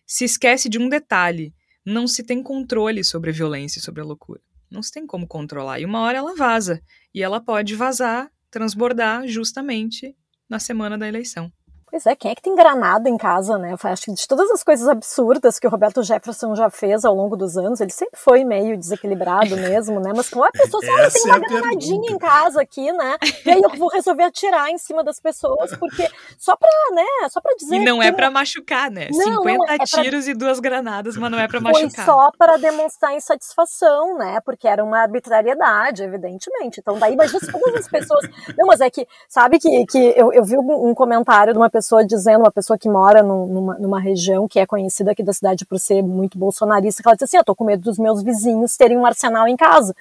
[0.05, 1.53] se esquece de um detalhe:
[1.85, 4.41] não se tem controle sobre a violência e sobre a loucura.
[4.69, 5.79] Não se tem como controlar.
[5.79, 6.81] E uma hora ela vaza.
[7.13, 10.15] E ela pode vazar, transbordar justamente
[10.49, 11.51] na semana da eleição.
[11.91, 13.75] Pois é, quem é que tem granada em casa, né?
[13.83, 17.35] Acho que de todas as coisas absurdas que o Roberto Jefferson já fez ao longo
[17.35, 20.13] dos anos, ele sempre foi meio desequilibrado mesmo, né?
[20.15, 23.17] Mas como a pessoa só tem uma é granadinha em casa aqui, né?
[23.45, 27.27] E aí eu vou resolver atirar em cima das pessoas, porque só pra, né?
[27.29, 27.75] Só pra dizer.
[27.75, 29.09] E não é pra machucar, né?
[29.11, 30.31] Não, 50 não é tiros pra...
[30.31, 31.91] e duas granadas, mas não é pra machucar.
[31.91, 34.39] Foi só para demonstrar insatisfação, né?
[34.45, 36.79] Porque era uma arbitrariedade, evidentemente.
[36.79, 38.29] Então, daí, imagina todas as pessoas.
[38.57, 41.80] Não, mas é que, sabe que, que eu, eu vi um comentário de uma pessoa
[41.81, 45.65] pessoa dizendo, uma pessoa que mora numa, numa região que é conhecida aqui da cidade
[45.65, 48.77] por ser muito bolsonarista, que ela diz assim, eu tô com medo dos meus vizinhos
[48.77, 49.95] terem um arsenal em casa.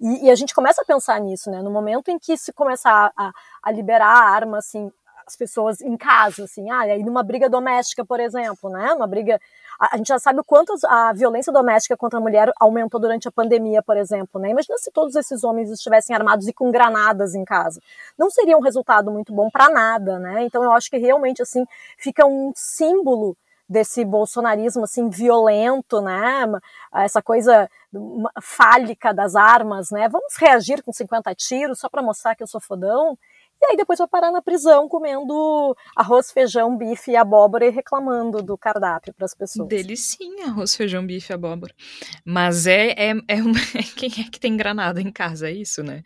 [0.00, 1.60] E, e a gente começa a pensar nisso, né?
[1.60, 3.32] No momento em que se começar a,
[3.62, 4.90] a liberar a arma, assim,
[5.26, 8.92] as pessoas em casa, assim, ah, aí numa briga doméstica, por exemplo, né?
[8.92, 9.40] Uma briga
[9.92, 13.32] a, gente já sabe o quanto a violência doméstica contra a mulher aumentou durante a
[13.32, 14.50] pandemia, por exemplo, né?
[14.50, 17.80] Imagina se todos esses homens estivessem armados e com granadas em casa.
[18.18, 20.44] Não seria um resultado muito bom para nada, né?
[20.44, 21.64] Então eu acho que realmente assim
[21.98, 23.36] fica um símbolo
[23.68, 26.46] desse bolsonarismo assim violento, né?
[26.94, 27.68] Essa coisa
[28.42, 30.08] fálica das armas, né?
[30.08, 33.18] Vamos reagir com 50 tiros só para mostrar que eu sou fodão.
[33.64, 38.42] E aí depois vai parar na prisão comendo arroz, feijão, bife e abóbora e reclamando
[38.42, 39.68] do cardápio para as pessoas.
[39.68, 41.74] Delicinha, arroz, feijão, bife e abóbora.
[42.24, 43.54] Mas é, é, é uma,
[43.96, 46.02] quem é que tem granada em casa, é isso, né?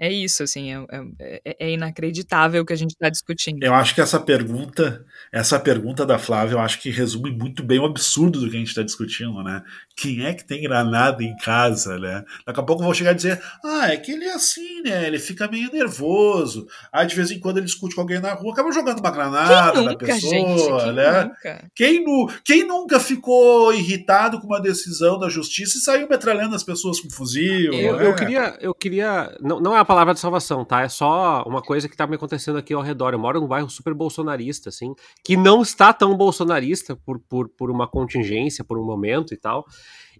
[0.00, 3.64] É isso, assim, é, é, é inacreditável o que a gente está discutindo.
[3.64, 7.80] Eu acho que essa pergunta, essa pergunta da Flávia, eu acho que resume muito bem
[7.80, 9.60] o absurdo do que a gente está discutindo, né?
[9.96, 12.24] Quem é que tem granada em casa, né?
[12.46, 15.04] Daqui a pouco eu vou chegar a dizer, ah, é que ele é assim, né?
[15.04, 16.68] Ele fica meio nervoso.
[16.92, 19.72] Aí de vez em quando ele discute com alguém na rua, acaba jogando uma granada
[19.72, 20.84] quem nunca, na pessoa, gente?
[20.84, 21.24] Quem né?
[21.24, 21.70] Nunca?
[21.74, 26.62] Quem, nu quem nunca ficou irritado com uma decisão da justiça e saiu metralhando as
[26.62, 27.72] pessoas com fuzil?
[27.72, 28.06] Eu, né?
[28.06, 30.82] eu queria, eu queria, não, não é a palavra de salvação, tá?
[30.82, 33.14] É só uma coisa que tá me acontecendo aqui ao redor.
[33.14, 37.70] Eu moro num bairro super bolsonarista, assim, que não está tão bolsonarista por, por, por
[37.70, 39.66] uma contingência, por um momento e tal.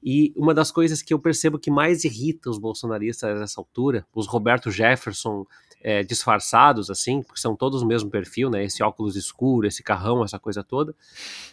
[0.03, 4.27] E uma das coisas que eu percebo que mais irrita os bolsonaristas nessa altura, os
[4.27, 5.45] Roberto Jefferson
[5.83, 8.65] é, disfarçados, assim, porque são todos o mesmo perfil, né?
[8.65, 10.95] Esse óculos escuro, esse carrão, essa coisa toda,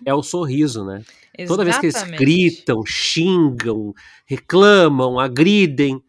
[0.06, 1.04] é o sorriso, né?
[1.38, 1.48] Exatamente.
[1.48, 3.94] Toda vez que eles gritam, xingam,
[4.26, 6.02] reclamam, agridem,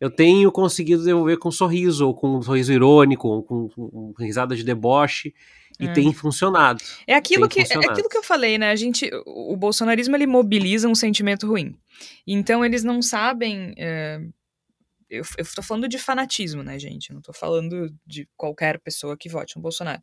[0.00, 4.12] eu tenho conseguido devolver com um sorriso, ou com um sorriso irônico, ou com, com,
[4.12, 5.34] com risada de deboche,
[5.78, 5.92] e é.
[5.92, 6.82] tem funcionado.
[7.06, 7.88] É aquilo que funcionado.
[7.88, 8.70] é aquilo que eu falei, né?
[8.70, 11.76] A gente, o bolsonarismo ele mobiliza um sentimento ruim.
[12.26, 13.74] Então eles não sabem.
[13.76, 14.20] É,
[15.08, 15.24] eu,
[15.54, 17.12] tô falando de fanatismo, né, gente?
[17.12, 20.02] não tô falando de qualquer pessoa que vote no Bolsonaro.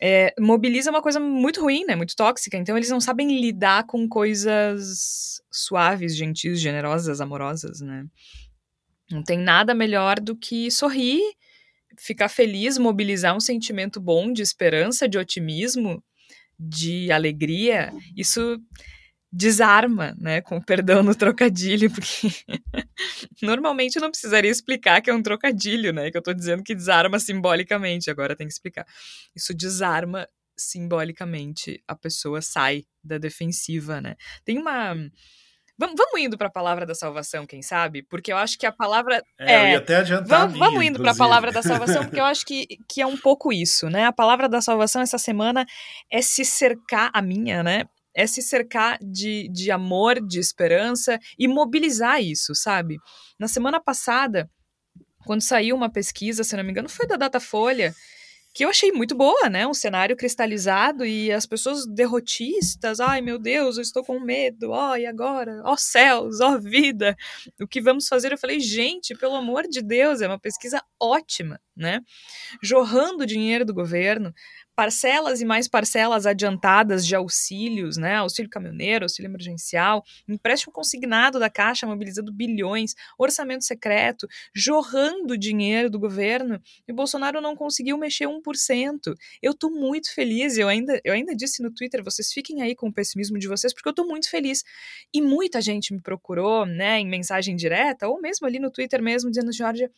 [0.00, 1.96] É, mobiliza uma coisa muito ruim, né?
[1.96, 2.56] Muito tóxica.
[2.56, 8.06] Então eles não sabem lidar com coisas suaves, gentis, generosas, amorosas, né?
[9.10, 11.20] Não tem nada melhor do que sorrir,
[11.98, 16.02] ficar feliz, mobilizar um sentimento bom de esperança, de otimismo,
[16.58, 17.92] de alegria.
[18.16, 18.58] Isso
[19.30, 22.30] desarma, né, com perdão no trocadilho, porque
[23.42, 27.18] normalmente não precisaria explicar que é um trocadilho, né, que eu tô dizendo que desarma
[27.18, 28.86] simbolicamente, agora tem que explicar.
[29.36, 34.16] Isso desarma simbolicamente, a pessoa sai da defensiva, né.
[34.44, 34.94] Tem uma
[35.78, 38.02] Vamos, vamos indo para a palavra da salvação, quem sabe?
[38.02, 39.22] Porque eu acho que a palavra.
[39.38, 40.40] É, é eu ia até adiantar.
[40.40, 43.06] Vamos, minha, vamos indo para a palavra da salvação, porque eu acho que, que é
[43.06, 44.04] um pouco isso, né?
[44.04, 45.64] A palavra da salvação essa semana
[46.10, 47.84] é se cercar, a minha, né?
[48.12, 52.98] É se cercar de, de amor, de esperança e mobilizar isso, sabe?
[53.38, 54.50] Na semana passada,
[55.24, 57.94] quando saiu uma pesquisa, se não me engano, foi da Datafolha,
[58.54, 59.66] que eu achei muito boa, né?
[59.66, 64.92] Um cenário cristalizado e as pessoas derrotistas, ai meu Deus, eu estou com medo, ó,
[64.92, 65.62] oh, e agora?
[65.64, 67.16] Ó oh, céus, ó oh, vida,
[67.60, 68.32] o que vamos fazer?
[68.32, 72.00] Eu falei, gente, pelo amor de Deus, é uma pesquisa ótima, né?
[72.62, 74.34] Jorrando dinheiro do governo,
[74.78, 78.14] parcelas e mais parcelas adiantadas de auxílios, né?
[78.14, 85.98] Auxílio caminhoneiro, auxílio emergencial, empréstimo consignado da Caixa mobilizando bilhões, orçamento secreto, jorrando dinheiro do
[85.98, 88.40] governo, e Bolsonaro não conseguiu mexer 1%.
[89.42, 92.86] Eu tô muito feliz, eu ainda, eu ainda disse no Twitter, vocês fiquem aí com
[92.86, 94.62] o pessimismo de vocês, porque eu tô muito feliz.
[95.12, 99.28] E muita gente me procurou, né, em mensagem direta, ou mesmo ali no Twitter mesmo,
[99.28, 99.90] dizendo, Georgia,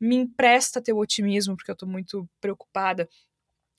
[0.00, 3.08] me empresta teu otimismo, porque eu tô muito preocupada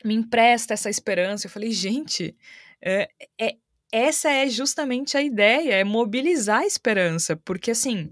[0.03, 1.47] me empresta essa esperança.
[1.47, 2.35] Eu falei, gente,
[2.81, 3.57] é, é,
[3.91, 8.11] essa é justamente a ideia, é mobilizar a esperança, porque assim,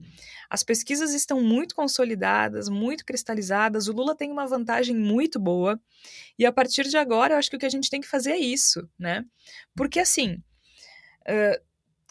[0.49, 5.79] as pesquisas estão muito consolidadas, muito cristalizadas, o Lula tem uma vantagem muito boa,
[6.37, 8.31] e a partir de agora eu acho que o que a gente tem que fazer
[8.31, 9.25] é isso, né?
[9.75, 10.41] Porque assim,
[11.23, 11.67] uh,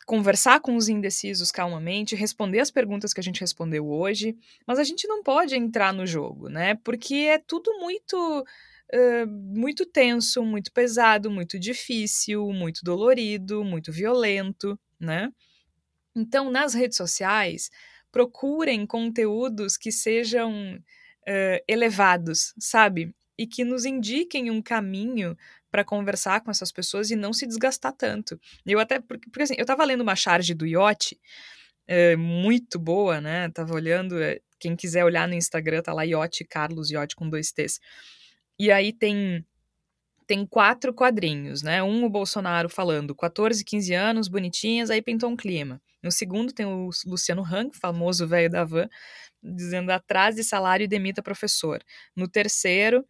[0.07, 4.85] conversar com os indecisos calmamente, responder as perguntas que a gente respondeu hoje, mas a
[4.85, 6.77] gente não pode entrar no jogo, né?
[6.85, 8.45] Porque é tudo muito
[9.27, 15.31] muito tenso, muito pesado, muito difícil, muito dolorido, muito violento, né?
[16.15, 17.71] Então, nas redes sociais,
[18.11, 23.15] procurem conteúdos que sejam uh, elevados, sabe?
[23.37, 25.37] E que nos indiquem um caminho
[25.71, 28.41] para conversar com essas pessoas e não se desgastar tanto.
[28.65, 31.21] Eu até, porque, porque assim, eu estava lendo uma charge do Iote,
[31.91, 33.51] uh, muito boa, né?
[33.51, 37.53] Tava olhando, uh, quem quiser olhar no Instagram, tá lá Iote Carlos Iote com dois
[37.53, 37.79] T's.
[38.59, 39.45] E aí tem
[40.27, 41.83] tem quatro quadrinhos, né?
[41.83, 45.81] Um o Bolsonaro falando 14, 15 anos, bonitinhas, aí pintou um clima.
[46.03, 48.89] No segundo tem o Luciano Hang, famoso velho da van,
[49.43, 51.81] dizendo atrás de salário e demita professor.
[52.15, 53.07] No terceiro,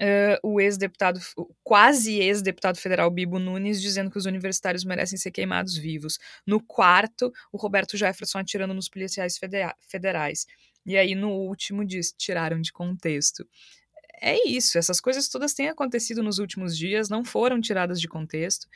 [0.00, 1.20] uh, o ex-deputado,
[1.62, 6.18] quase ex-deputado federal Bibo Nunes, dizendo que os universitários merecem ser queimados vivos.
[6.46, 9.38] No quarto, o Roberto Jefferson atirando nos policiais
[9.86, 10.46] federais.
[10.86, 13.46] E aí, no último, diz, tiraram de contexto
[14.20, 18.66] é isso, essas coisas todas têm acontecido nos últimos dias, não foram tiradas de contexto,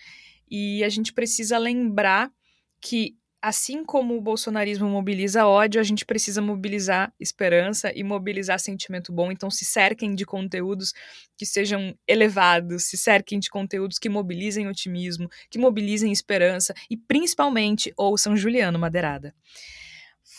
[0.51, 2.31] e a gente precisa lembrar
[2.81, 9.13] que, assim como o bolsonarismo mobiliza ódio, a gente precisa mobilizar esperança e mobilizar sentimento
[9.13, 9.31] bom.
[9.31, 10.93] Então, se cerquem de conteúdos
[11.37, 17.93] que sejam elevados, se cerquem de conteúdos que mobilizem otimismo, que mobilizem esperança e, principalmente,
[17.97, 19.35] ouçam Juliano Madeirada.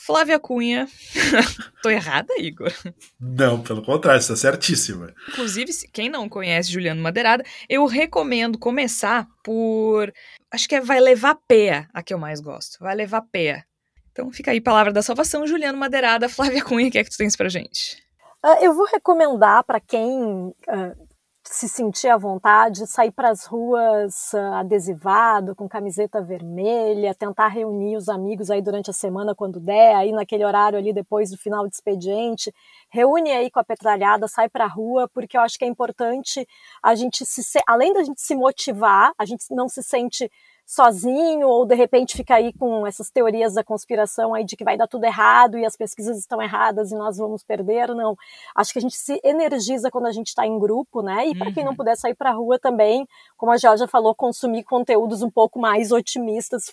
[0.09, 0.87] Flávia Cunha.
[1.83, 2.73] Tô errada, Igor?
[3.19, 5.13] Não, pelo contrário, está certíssima.
[5.27, 10.11] Inclusive, quem não conhece Juliano Madeirada, eu recomendo começar por.
[10.51, 12.79] Acho que é Vai Levar Pé, a que eu mais gosto.
[12.79, 13.63] Vai Levar Pé.
[14.11, 17.17] Então fica aí, Palavra da Salvação, Juliano Madeirada, Flávia Cunha, o que é que tu
[17.17, 18.03] tens pra gente?
[18.43, 21.08] Uh, eu vou recomendar para quem uh,
[21.51, 27.97] se sentir à vontade, sair para as ruas uh, adesivado, com camiseta vermelha, tentar reunir
[27.97, 31.67] os amigos aí durante a semana quando der, aí naquele horário ali depois do final
[31.67, 32.53] de expediente,
[32.87, 36.47] reúne aí com a petralhada, sai para a rua, porque eu acho que é importante
[36.83, 40.31] a gente se além da gente se motivar, a gente não se sente
[40.69, 44.77] sozinho ou de repente fica aí com essas teorias da conspiração aí de que vai
[44.77, 48.15] dar tudo errado e as pesquisas estão erradas e nós vamos perder, não.
[48.53, 51.25] Acho que a gente se energiza quando a gente está em grupo, né?
[51.25, 51.77] E para quem não uhum.
[51.77, 55.91] puder sair para a rua também, como a Georgia falou, consumir conteúdos um pouco mais
[55.91, 56.71] otimistas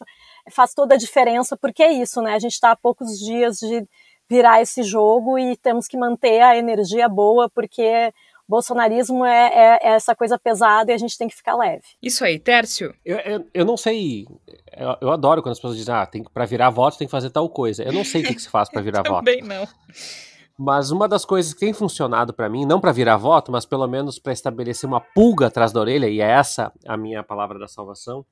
[0.50, 2.34] faz toda a diferença, porque é isso, né?
[2.34, 3.88] A gente está a poucos dias de
[4.28, 8.12] virar esse jogo e temos que manter a energia boa, porque
[8.48, 11.82] bolsonarismo é, é, é, essa coisa pesada e a gente tem que ficar leve.
[12.02, 12.94] Isso aí, Tércio.
[13.04, 14.26] Eu, eu, eu não sei.
[14.76, 17.30] Eu, eu, adoro quando as pessoas dizem, ah, tem, para virar voto tem que fazer
[17.30, 17.82] tal coisa.
[17.82, 19.24] Eu não sei o que, que se faz para virar voto.
[19.24, 19.66] Também não.
[20.58, 23.86] Mas uma das coisas que tem funcionado para mim, não para virar voto, mas pelo
[23.86, 27.68] menos para estabelecer uma pulga atrás da orelha, e é essa a minha palavra da
[27.68, 28.24] salvação,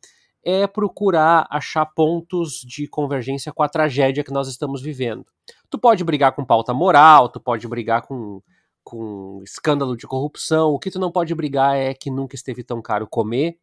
[0.42, 5.26] é procurar achar pontos de convergência com a tragédia que nós estamos vivendo.
[5.68, 8.42] Tu pode brigar com pauta moral, tu pode brigar com
[8.85, 10.70] com escândalo de corrupção.
[10.70, 13.59] O que tu não pode brigar é que nunca esteve tão caro comer,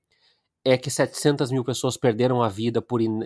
[0.64, 3.20] é que 700 mil pessoas perderam a vida por in...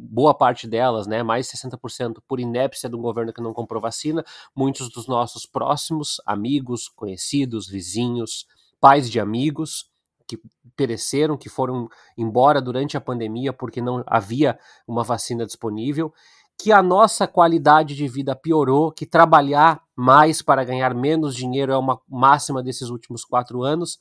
[0.00, 3.80] boa parte delas, né, mais de 60% por inépcia de um governo que não comprou
[3.80, 4.24] vacina.
[4.54, 8.46] Muitos dos nossos próximos amigos, conhecidos, vizinhos,
[8.80, 9.90] pais de amigos
[10.26, 10.40] que
[10.74, 16.12] pereceram, que foram embora durante a pandemia porque não havia uma vacina disponível
[16.58, 21.76] que a nossa qualidade de vida piorou, que trabalhar mais para ganhar menos dinheiro é
[21.76, 23.98] uma máxima desses últimos quatro anos.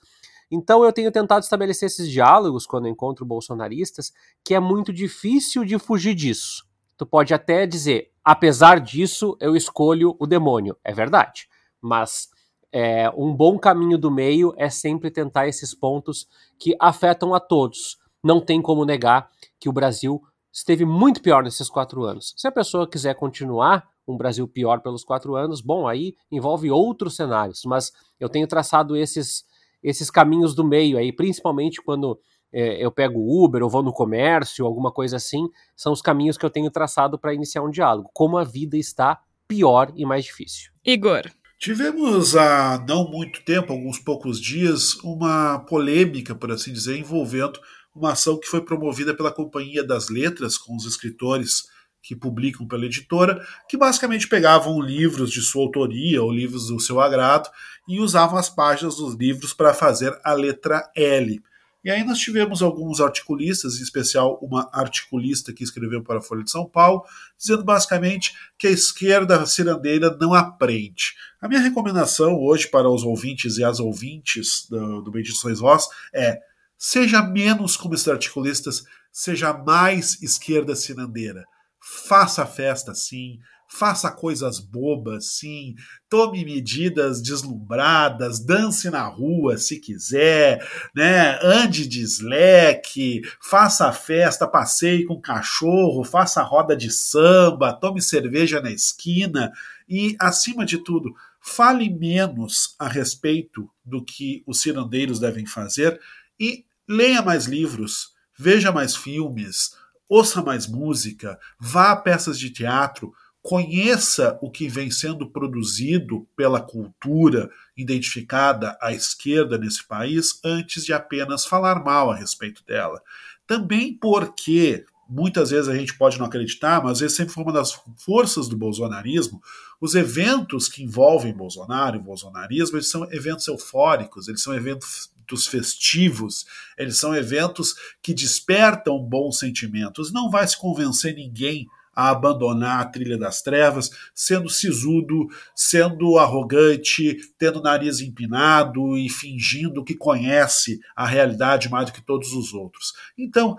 [0.49, 5.79] Então eu tenho tentado estabelecer esses diálogos quando encontro bolsonaristas, que é muito difícil de
[5.79, 6.65] fugir disso.
[6.95, 10.77] Tu pode até dizer, apesar disso, eu escolho o demônio.
[10.83, 11.47] É verdade.
[11.81, 12.29] Mas
[12.71, 16.27] é, um bom caminho do meio é sempre tentar esses pontos
[16.59, 17.97] que afetam a todos.
[18.23, 19.29] Não tem como negar
[19.59, 20.21] que o Brasil
[20.53, 22.33] esteve muito pior nesses quatro anos.
[22.37, 27.15] Se a pessoa quiser continuar um Brasil pior pelos quatro anos, bom, aí envolve outros
[27.15, 29.43] cenários, mas eu tenho traçado esses,
[29.81, 32.19] esses caminhos do meio aí, principalmente quando
[32.53, 36.45] é, eu pego Uber ou vou no comércio, alguma coisa assim, são os caminhos que
[36.45, 38.11] eu tenho traçado para iniciar um diálogo.
[38.13, 40.71] Como a vida está pior e mais difícil.
[40.85, 41.23] Igor.
[41.57, 47.57] Tivemos há não muito tempo, alguns poucos dias, uma polêmica, por assim dizer, envolvendo
[47.95, 51.63] uma ação que foi promovida pela Companhia das Letras, com os escritores
[52.01, 56.99] que publicam pela editora, que basicamente pegavam livros de sua autoria ou livros do seu
[56.99, 57.49] agrado
[57.87, 61.41] e usavam as páginas dos livros para fazer a letra L.
[61.83, 66.43] E aí nós tivemos alguns articulistas, em especial uma articulista que escreveu para a Folha
[66.43, 67.03] de São Paulo,
[67.37, 71.13] dizendo basicamente que a esquerda cirandeira não aprende.
[71.41, 75.85] A minha recomendação hoje para os ouvintes e as ouvintes do, do Bendito Sois Vós
[76.13, 76.39] é
[76.85, 81.45] Seja menos como articulistas, seja mais esquerda cirandeira.
[81.79, 85.75] Faça festa sim, faça coisas bobas sim,
[86.09, 90.61] tome medidas deslumbradas, dance na rua se quiser,
[90.93, 91.39] né?
[91.41, 98.71] Ande de slack, faça festa, passeie com cachorro, faça roda de samba, tome cerveja na
[98.71, 99.53] esquina
[99.87, 105.97] e acima de tudo, fale menos a respeito do que os cirandeiros devem fazer
[106.37, 109.75] e leia mais livros, veja mais filmes,
[110.07, 116.61] ouça mais música, vá a peças de teatro, conheça o que vem sendo produzido pela
[116.61, 123.01] cultura identificada à esquerda nesse país antes de apenas falar mal a respeito dela.
[123.45, 127.79] Também porque muitas vezes a gente pode não acreditar, mas esse sempre foi uma das
[127.97, 129.41] forças do bolsonarismo.
[129.79, 135.09] Os eventos que envolvem Bolsonaro e bolsonarismo, eles são eventos eufóricos, eles são eventos
[135.47, 136.45] festivos,
[136.77, 140.11] eles são eventos que despertam bons sentimentos.
[140.11, 147.17] Não vai se convencer ninguém a abandonar a trilha das trevas, sendo sisudo, sendo arrogante,
[147.37, 152.93] tendo nariz empinado e fingindo que conhece a realidade mais do que todos os outros.
[153.15, 153.55] Então,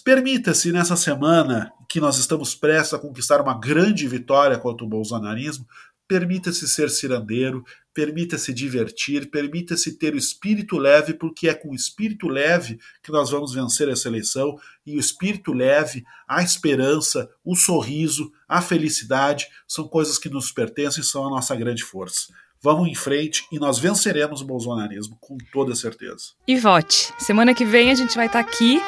[0.00, 5.66] permita-se nessa semana que nós estamos prestes a conquistar uma grande vitória contra o bolsonarismo,
[6.08, 12.28] permita-se ser cirandeiro, permita-se divertir, permita-se ter o espírito leve, porque é com o espírito
[12.28, 14.58] leve que nós vamos vencer essa eleição.
[14.84, 21.02] E o espírito leve, a esperança, o sorriso, a felicidade são coisas que nos pertencem
[21.02, 22.32] e são a nossa grande força.
[22.60, 26.32] Vamos em frente e nós venceremos o bolsonarismo, com toda certeza.
[26.48, 27.12] E vote.
[27.18, 28.80] Semana que vem a gente vai estar aqui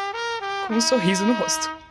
[0.67, 1.86] com um sorriso no rosto.